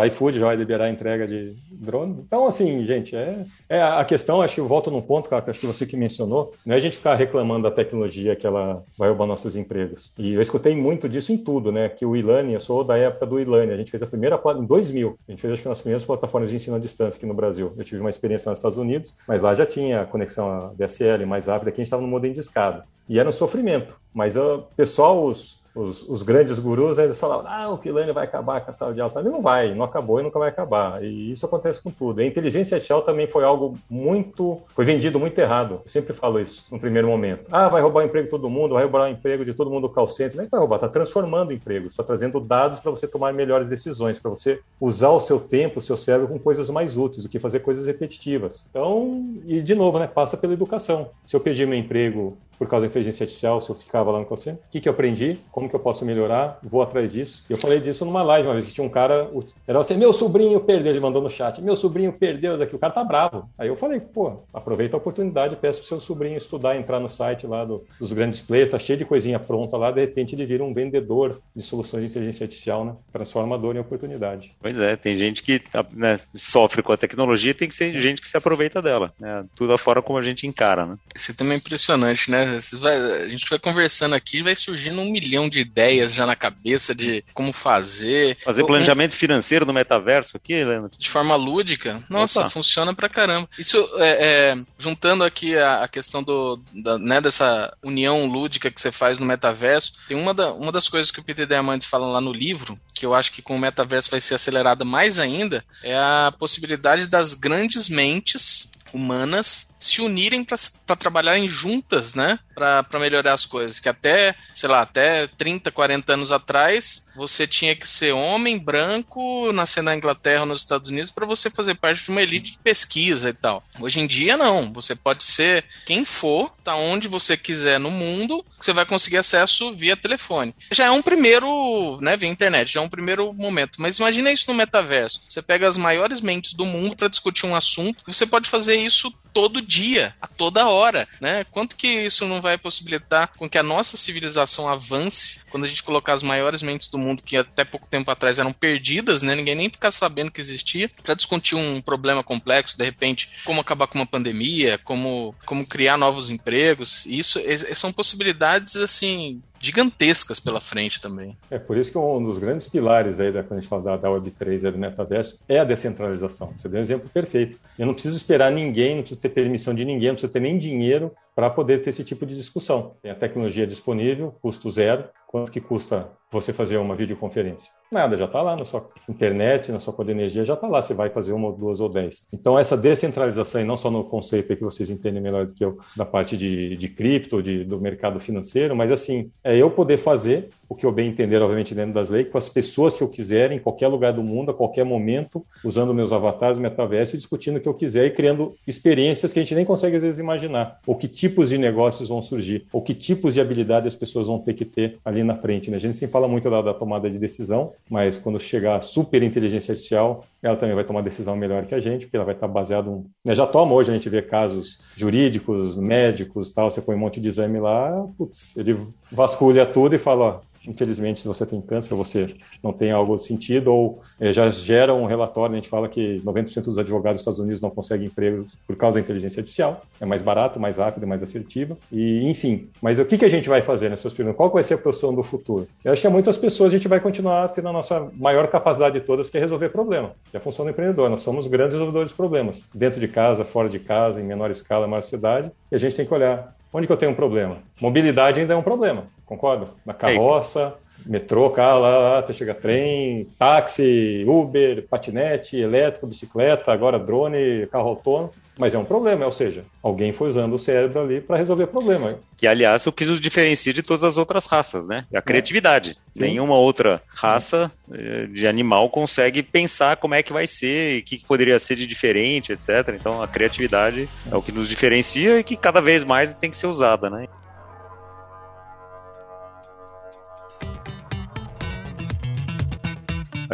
[0.00, 2.16] A iFood já vai liberar a entrega de drone.
[2.26, 5.50] Então, assim, gente, é, é a questão, acho que eu volto num ponto, cara, que
[5.50, 8.82] acho que você que mencionou, não é a gente ficar reclamando da tecnologia que ela
[8.98, 10.12] vai roubar nossos empregos.
[10.18, 11.88] E eu escutei muito disso em tudo, né?
[11.88, 14.64] Que o e-learning, eu sou da época do e-learning, a gente fez a primeira, em
[14.64, 17.34] 2000, a gente fez acho que nas primeiras plataformas de ensino à distância aqui no
[17.34, 17.72] Brasil.
[17.76, 21.70] Eu tive uma experiência nos Estados Unidos, mas lá já tinha conexão DSL mais rápida,
[21.70, 22.84] aqui a gente estava no modem de escada.
[23.08, 23.96] E era um sofrimento.
[24.12, 28.60] Mas o pessoal, os, os, os, grandes gurus, eles falavam, ah, o Kilane vai acabar
[28.60, 29.20] com a sala de aula.
[29.20, 31.02] Ele não vai, não acabou e nunca vai acabar.
[31.02, 32.20] E isso acontece com tudo.
[32.20, 35.80] A inteligência artificial também foi algo muito, foi vendido muito errado.
[35.84, 37.44] Eu sempre falo isso no primeiro momento.
[37.50, 39.88] Ah, vai roubar o emprego de todo mundo, vai roubar o emprego de todo mundo
[39.88, 40.36] do call center.
[40.36, 43.32] Não é que vai roubar, está transformando o emprego, está trazendo dados para você tomar
[43.32, 47.24] melhores decisões, para você usar o seu tempo, o seu cérebro com coisas mais úteis
[47.24, 48.66] do que fazer coisas repetitivas.
[48.70, 51.10] Então, e de novo, né, passa pela educação.
[51.26, 54.24] Se eu perdi meu emprego por causa da inteligência artificial, se eu ficava lá no
[54.24, 55.38] call center, o que, que eu aprendi?
[55.52, 56.58] Como que eu posso melhorar?
[56.62, 57.44] Vou atrás disso.
[57.48, 59.30] E eu falei disso numa live uma vez, que tinha um cara,
[59.66, 62.92] era assim, meu sobrinho perdeu, ele mandou no chat, meu sobrinho perdeu aqui, o cara
[62.92, 63.48] tá bravo.
[63.58, 67.46] Aí eu falei, pô, aproveita a oportunidade, peço pro seu sobrinho estudar, entrar no site
[67.46, 70.64] lá do, dos grandes players, tá cheio de coisinha pronta lá, de repente ele vira
[70.64, 72.94] um vendedor de soluções de inteligência artificial, né?
[73.12, 74.52] Transformador em oportunidade.
[74.60, 75.60] Pois é, tem gente que
[75.92, 79.44] né, sofre com a tecnologia, tem que ser gente que se aproveita dela, né?
[79.54, 80.96] Tudo afora como a gente encara, né?
[81.14, 82.53] Isso também é impressionante, né?
[82.74, 86.94] Vai, a gente vai conversando aqui, vai surgindo um milhão de ideias já na cabeça
[86.94, 88.36] de como fazer.
[88.44, 89.16] Fazer planejamento um...
[89.16, 90.90] financeiro no metaverso aqui, Leandro?
[90.96, 92.02] De forma lúdica.
[92.08, 92.50] Nossa, Opa.
[92.50, 93.48] funciona pra caramba.
[93.58, 98.80] Isso, é, é, juntando aqui a, a questão do, da, né, dessa união lúdica que
[98.80, 102.06] você faz no metaverso, tem uma, da, uma das coisas que o Peter Diamandis fala
[102.06, 105.64] lá no livro, que eu acho que com o metaverso vai ser acelerada mais ainda,
[105.82, 112.38] é a possibilidade das grandes mentes humanas se unirem para trabalharem juntas, né?
[112.54, 113.80] Para melhorar as coisas.
[113.80, 119.52] Que até, sei lá, até 30, 40 anos atrás, você tinha que ser homem, branco,
[119.52, 122.58] nascer na Inglaterra ou nos Estados Unidos para você fazer parte de uma elite de
[122.58, 123.62] pesquisa e tal.
[123.78, 124.72] Hoje em dia, não.
[124.72, 129.74] Você pode ser quem for, tá onde você quiser no mundo, você vai conseguir acesso
[129.74, 130.54] via telefone.
[130.70, 133.80] Já é um primeiro, né, via internet, já é um primeiro momento.
[133.80, 135.22] Mas imagina isso no metaverso.
[135.28, 139.12] Você pega as maiores mentes do mundo para discutir um assunto, você pode fazer isso
[139.34, 141.44] todo dia, a toda hora, né?
[141.50, 145.82] Quanto que isso não vai possibilitar com que a nossa civilização avance quando a gente
[145.82, 149.34] colocar as maiores mentes do mundo que até pouco tempo atrás eram perdidas, né?
[149.34, 153.88] Ninguém nem ficava sabendo que existia, para discutir um problema complexo, de repente, como acabar
[153.88, 157.04] com uma pandemia, como como criar novos empregos.
[157.06, 157.40] Isso
[157.74, 161.36] são possibilidades assim gigantescas pela frente também.
[161.50, 163.96] É por isso que um dos grandes pilares aí da, quando a gente fala da,
[163.96, 166.52] da Web3 e do metaverso é a descentralização.
[166.56, 167.58] Você deu um exemplo perfeito.
[167.78, 170.58] Eu não preciso esperar ninguém, não preciso ter permissão de ninguém, não preciso ter nem
[170.58, 172.96] dinheiro para poder ter esse tipo de discussão.
[173.02, 175.04] Tem a tecnologia disponível, custo zero.
[175.26, 177.72] Quanto que custa você fazer uma videoconferência?
[177.90, 180.80] Nada, já está lá na sua internet, na sua conta de energia, já está lá.
[180.80, 182.28] Você vai fazer uma, duas ou dez.
[182.32, 185.76] Então, essa descentralização, e não só no conceito que vocês entendem melhor do que eu,
[185.96, 190.50] da parte de, de cripto, de, do mercado financeiro, mas assim, é eu poder fazer
[190.68, 193.52] o que eu bem entender, obviamente, dentro das leis, com as pessoas que eu quiser,
[193.52, 197.68] em qualquer lugar do mundo, a qualquer momento, usando meus avatares, metaverso, discutindo o que
[197.68, 200.80] eu quiser e criando experiências que a gente nem consegue, às vezes, imaginar.
[200.86, 204.38] Ou que tipos de negócios vão surgir, ou que tipos de habilidade as pessoas vão
[204.38, 205.70] ter que ter ali na frente.
[205.70, 205.76] Né?
[205.76, 209.22] A gente sempre fala muito da, da tomada de decisão, mas quando chegar a super
[209.22, 212.46] inteligência artificial, ela também vai tomar decisão melhor que a gente, porque ela vai estar
[212.46, 212.90] baseada.
[212.90, 213.04] Um...
[213.24, 217.18] Né, já toma hoje, a gente vê casos jurídicos, médicos tal, você põe um monte
[217.18, 218.76] de exame lá, putz, ele
[219.10, 224.02] vasculha tudo e fala, infelizmente, se você tem câncer, você não tem algo sentido, ou
[224.18, 227.60] é, já gera um relatório, a gente fala que 90% dos advogados dos Estados Unidos
[227.60, 231.76] não conseguem emprego por causa da inteligência artificial, é mais barato, mais rápido, mais assertivo,
[231.92, 232.68] e enfim.
[232.80, 234.36] Mas o que, que a gente vai fazer nessas perguntas?
[234.36, 235.66] Qual vai ser a posição do futuro?
[235.84, 238.98] Eu acho que há muitas pessoas a gente vai continuar tendo a nossa maior capacidade
[238.98, 241.10] de todas, que é resolver problema, que é a função do empreendedor.
[241.10, 244.86] Nós somos grandes resolvedores de problemas, dentro de casa, fora de casa, em menor escala,
[244.86, 247.58] maior cidade, e a gente tem que olhar onde que eu tenho um problema.
[247.80, 249.68] Mobilidade ainda é um problema, concordo?
[249.86, 250.74] Na carroça,
[251.06, 257.90] metrô, carro, lá, lá, até chegar trem, táxi, Uber, patinete, elétrico, bicicleta, agora drone, carro
[257.90, 258.32] autônomo.
[258.56, 261.68] Mas é um problema, ou seja, alguém foi usando o cérebro ali para resolver o
[261.68, 262.18] problema.
[262.36, 265.04] Que, aliás, é o que nos diferencia de todas as outras raças, né?
[265.12, 265.96] É a criatividade.
[266.14, 271.02] Nenhuma outra raça eh, de animal consegue pensar como é que vai ser e o
[271.02, 272.94] que poderia ser de diferente, etc.
[272.94, 276.56] Então, a criatividade é o que nos diferencia e que cada vez mais tem que
[276.56, 277.26] ser usada, né?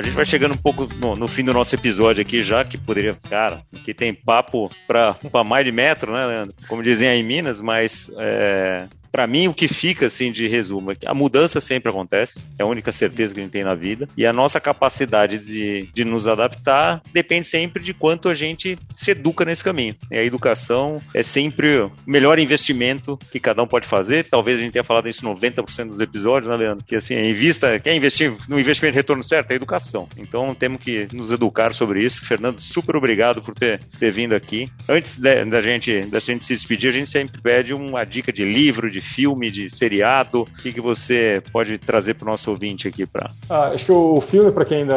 [0.00, 2.78] A gente vai chegando um pouco no, no, fim do nosso episódio aqui já, que
[2.78, 6.54] poderia, cara, aqui tem papo para mais de metro, né, Leandro?
[6.66, 10.92] Como dizem aí em Minas, mas é, para mim, o que fica assim de resumo
[10.92, 13.74] é que a mudança sempre acontece, é a única certeza que a gente tem na
[13.74, 18.78] vida, e a nossa capacidade de, de nos adaptar depende sempre de quanto a gente
[18.92, 19.96] se educa nesse caminho.
[20.10, 24.24] E a educação é sempre o melhor investimento que cada um pode fazer.
[24.24, 26.84] Talvez a gente tenha falado isso em 90% dos episódios, né, Leandro?
[26.84, 29.50] Que assim, invista, quer investir no investimento de retorno certo?
[29.50, 30.08] É educação.
[30.16, 32.24] Então temos que nos educar sobre isso.
[32.24, 34.70] Fernando, super obrigado por ter, ter vindo aqui.
[34.88, 38.90] Antes da, gente, da gente se despedir, a gente sempre pede uma dica de livro,
[38.90, 40.42] de de filme, de seriado?
[40.42, 43.06] O que, que você pode trazer para o nosso ouvinte aqui?
[43.06, 43.30] Pra...
[43.48, 44.94] Ah, acho que o filme, para quem ainda.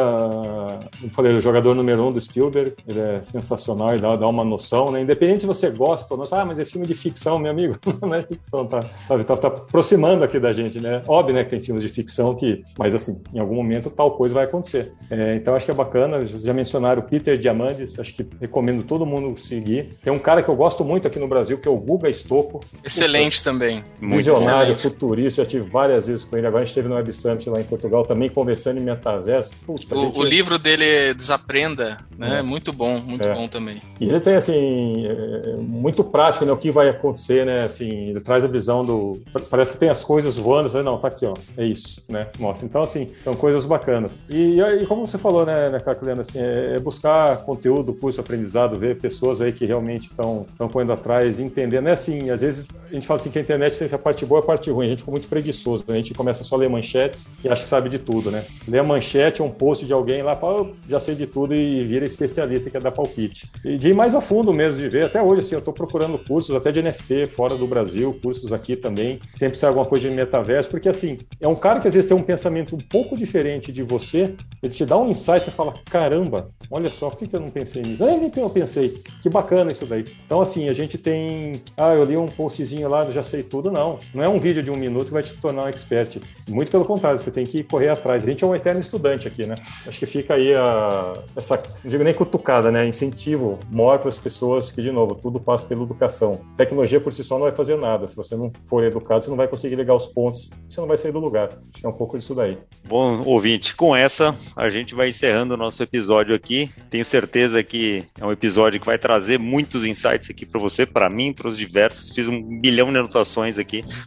[1.02, 4.44] Eu falei, o jogador número um do Spielberg, ele é sensacional e dá, dá uma
[4.44, 5.00] noção, né?
[5.00, 7.76] Independente se você gosta ou não, ah, mas é filme de ficção, meu amigo.
[8.00, 11.02] não é ficção, tá, tá, tá, tá, aproximando aqui da gente, né?
[11.06, 12.62] Óbvio, né, que tem filmes de ficção que.
[12.78, 14.92] Mas assim, em algum momento tal coisa vai acontecer.
[15.10, 16.24] É, então acho que é bacana.
[16.26, 19.96] Já mencionaram o Peter Diamandis, acho que recomendo todo mundo seguir.
[20.02, 22.60] Tem um cara que eu gosto muito aqui no Brasil, que é o Guga Estocco.
[22.84, 23.82] Excelente também.
[24.00, 24.82] Muito visionário, excelente.
[24.82, 26.46] futurista, já tive várias vezes com ele.
[26.46, 29.52] Agora a gente esteve no Web Summit lá em Portugal também conversando em metaverso.
[29.64, 30.20] Puta, o, gente...
[30.20, 32.38] o, livro dele Desaprenda, né?
[32.38, 32.42] É.
[32.42, 33.34] Muito bom, muito é.
[33.34, 33.80] bom também.
[34.00, 36.52] E ele tem assim é, muito prático, né?
[36.52, 37.64] O que vai acontecer, né?
[37.64, 39.20] Assim, ele traz a visão do
[39.50, 42.28] parece que tem as coisas voando, você não, tá aqui, ó, é isso, né?
[42.38, 42.66] Mostra.
[42.66, 44.22] Então assim, são coisas bacanas.
[44.28, 48.76] E, e como você falou, né, né Cacleano, assim, é, é, buscar conteúdo, curso, aprendizado,
[48.76, 51.88] ver pessoas aí que realmente estão estão correndo atrás, entendendo.
[51.88, 54.40] É assim, às vezes a gente fala assim que a internet tem essa parte boa
[54.40, 54.86] e a parte ruim.
[54.86, 55.84] A gente ficou muito preguiçoso.
[55.86, 55.94] Né?
[55.94, 58.44] A gente começa só a ler manchetes e acha que sabe de tudo, né?
[58.68, 62.04] Lê a manchete, um post de alguém lá, fala, já sei de tudo e vira
[62.04, 63.48] especialista e quer dar palpite.
[63.64, 65.06] E de ir mais a fundo mesmo, de ver.
[65.06, 68.76] Até hoje, assim, eu estou procurando cursos até de NFT fora do Brasil, cursos aqui
[68.76, 69.18] também.
[69.34, 72.16] Sempre sai alguma coisa de metaverso, porque assim, é um cara que às vezes tem
[72.16, 76.50] um pensamento um pouco diferente de você, ele te dá um insight, você fala, caramba,
[76.70, 78.04] olha só, por que eu não pensei nisso?
[78.04, 79.02] Ah, nem eu pensei.
[79.22, 80.04] Que bacana isso daí.
[80.26, 81.62] Então, assim, a gente tem.
[81.76, 83.70] Ah, eu li um postzinho lá, já sei tudo.
[83.74, 83.98] Não.
[84.14, 86.20] Não é um vídeo de um minuto que vai te tornar um expert.
[86.48, 88.22] Muito pelo contrário, você tem que correr atrás.
[88.22, 89.56] A gente é um eterno estudante aqui, né?
[89.84, 92.86] Acho que fica aí a, essa, não digo nem cutucada, né?
[92.86, 96.40] Incentivo maior para as pessoas que, de novo, tudo passa pela educação.
[96.56, 98.06] Tecnologia por si só não vai fazer nada.
[98.06, 100.96] Se você não for educado, você não vai conseguir ligar os pontos, você não vai
[100.96, 101.48] sair do lugar.
[101.48, 102.56] Acho que é um pouco disso daí.
[102.86, 106.70] Bom, ouvinte, com essa, a gente vai encerrando o nosso episódio aqui.
[106.90, 111.10] Tenho certeza que é um episódio que vai trazer muitos insights aqui para você, para
[111.10, 112.10] mim, trouxe diversos.
[112.10, 113.63] Fiz um bilhão de anotações aqui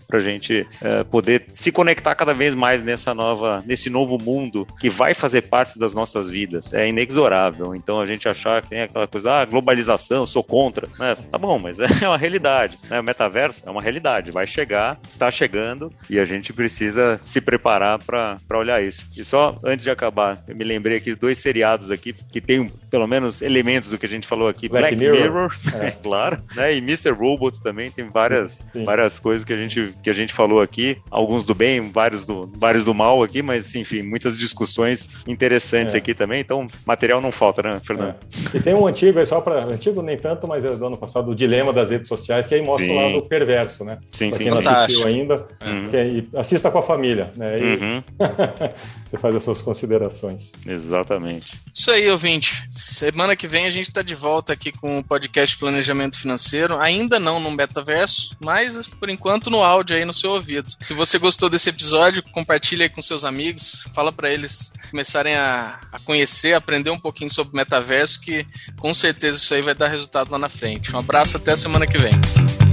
[0.07, 4.89] para gente é, poder se conectar cada vez mais nessa nova, nesse novo mundo que
[4.89, 6.73] vai fazer parte das nossas vidas.
[6.73, 7.75] É inexorável.
[7.75, 10.87] Então a gente achar que tem aquela coisa, ah, globalização, sou contra.
[10.99, 11.15] Né?
[11.31, 12.77] Tá bom, mas é uma realidade.
[12.89, 12.99] Né?
[12.99, 17.99] O metaverso é uma realidade, vai chegar, está chegando e a gente precisa se preparar
[17.99, 19.05] para olhar isso.
[19.15, 22.71] E só antes de acabar, eu me lembrei aqui de dois seriados aqui que tem
[22.89, 24.67] pelo menos elementos do que a gente falou aqui.
[24.69, 25.91] Black, Black Mirror, Mirror é.
[26.01, 26.73] claro, né?
[26.73, 27.11] E Mr.
[27.11, 31.45] Robot também tem várias, várias coisas que a gente que a gente falou aqui, alguns
[31.45, 35.97] do bem, vários do, vários do mal aqui, mas enfim, muitas discussões interessantes é.
[35.97, 36.41] aqui também.
[36.41, 38.15] Então, material não falta, né, Fernando?
[38.53, 38.57] É.
[38.57, 41.31] E tem um antigo, é só para antigo nem tanto, mas é do ano passado,
[41.31, 42.93] o dilema das redes sociais, que aí mostra sim.
[42.93, 43.97] o lado perverso, né?
[44.11, 44.43] Sim, pra sim.
[44.45, 45.87] Quem não assistiu ainda, uhum.
[45.89, 47.57] que, assista com a família, né?
[47.57, 48.03] E uhum.
[49.05, 50.51] você faz as suas considerações.
[50.67, 51.57] Exatamente.
[51.73, 52.67] Isso aí, ouvinte.
[52.69, 56.77] Semana que vem a gente está de volta aqui com o podcast Planejamento Financeiro.
[56.79, 60.67] Ainda não no metaverso, mas por enquanto no áudio aí no seu ouvido.
[60.79, 65.79] Se você gostou desse episódio, compartilhe aí com seus amigos, fala para eles começarem a,
[65.91, 68.45] a conhecer, aprender um pouquinho sobre metaverso, que
[68.79, 70.95] com certeza isso aí vai dar resultado lá na frente.
[70.95, 72.66] Um abraço, até a semana que vem.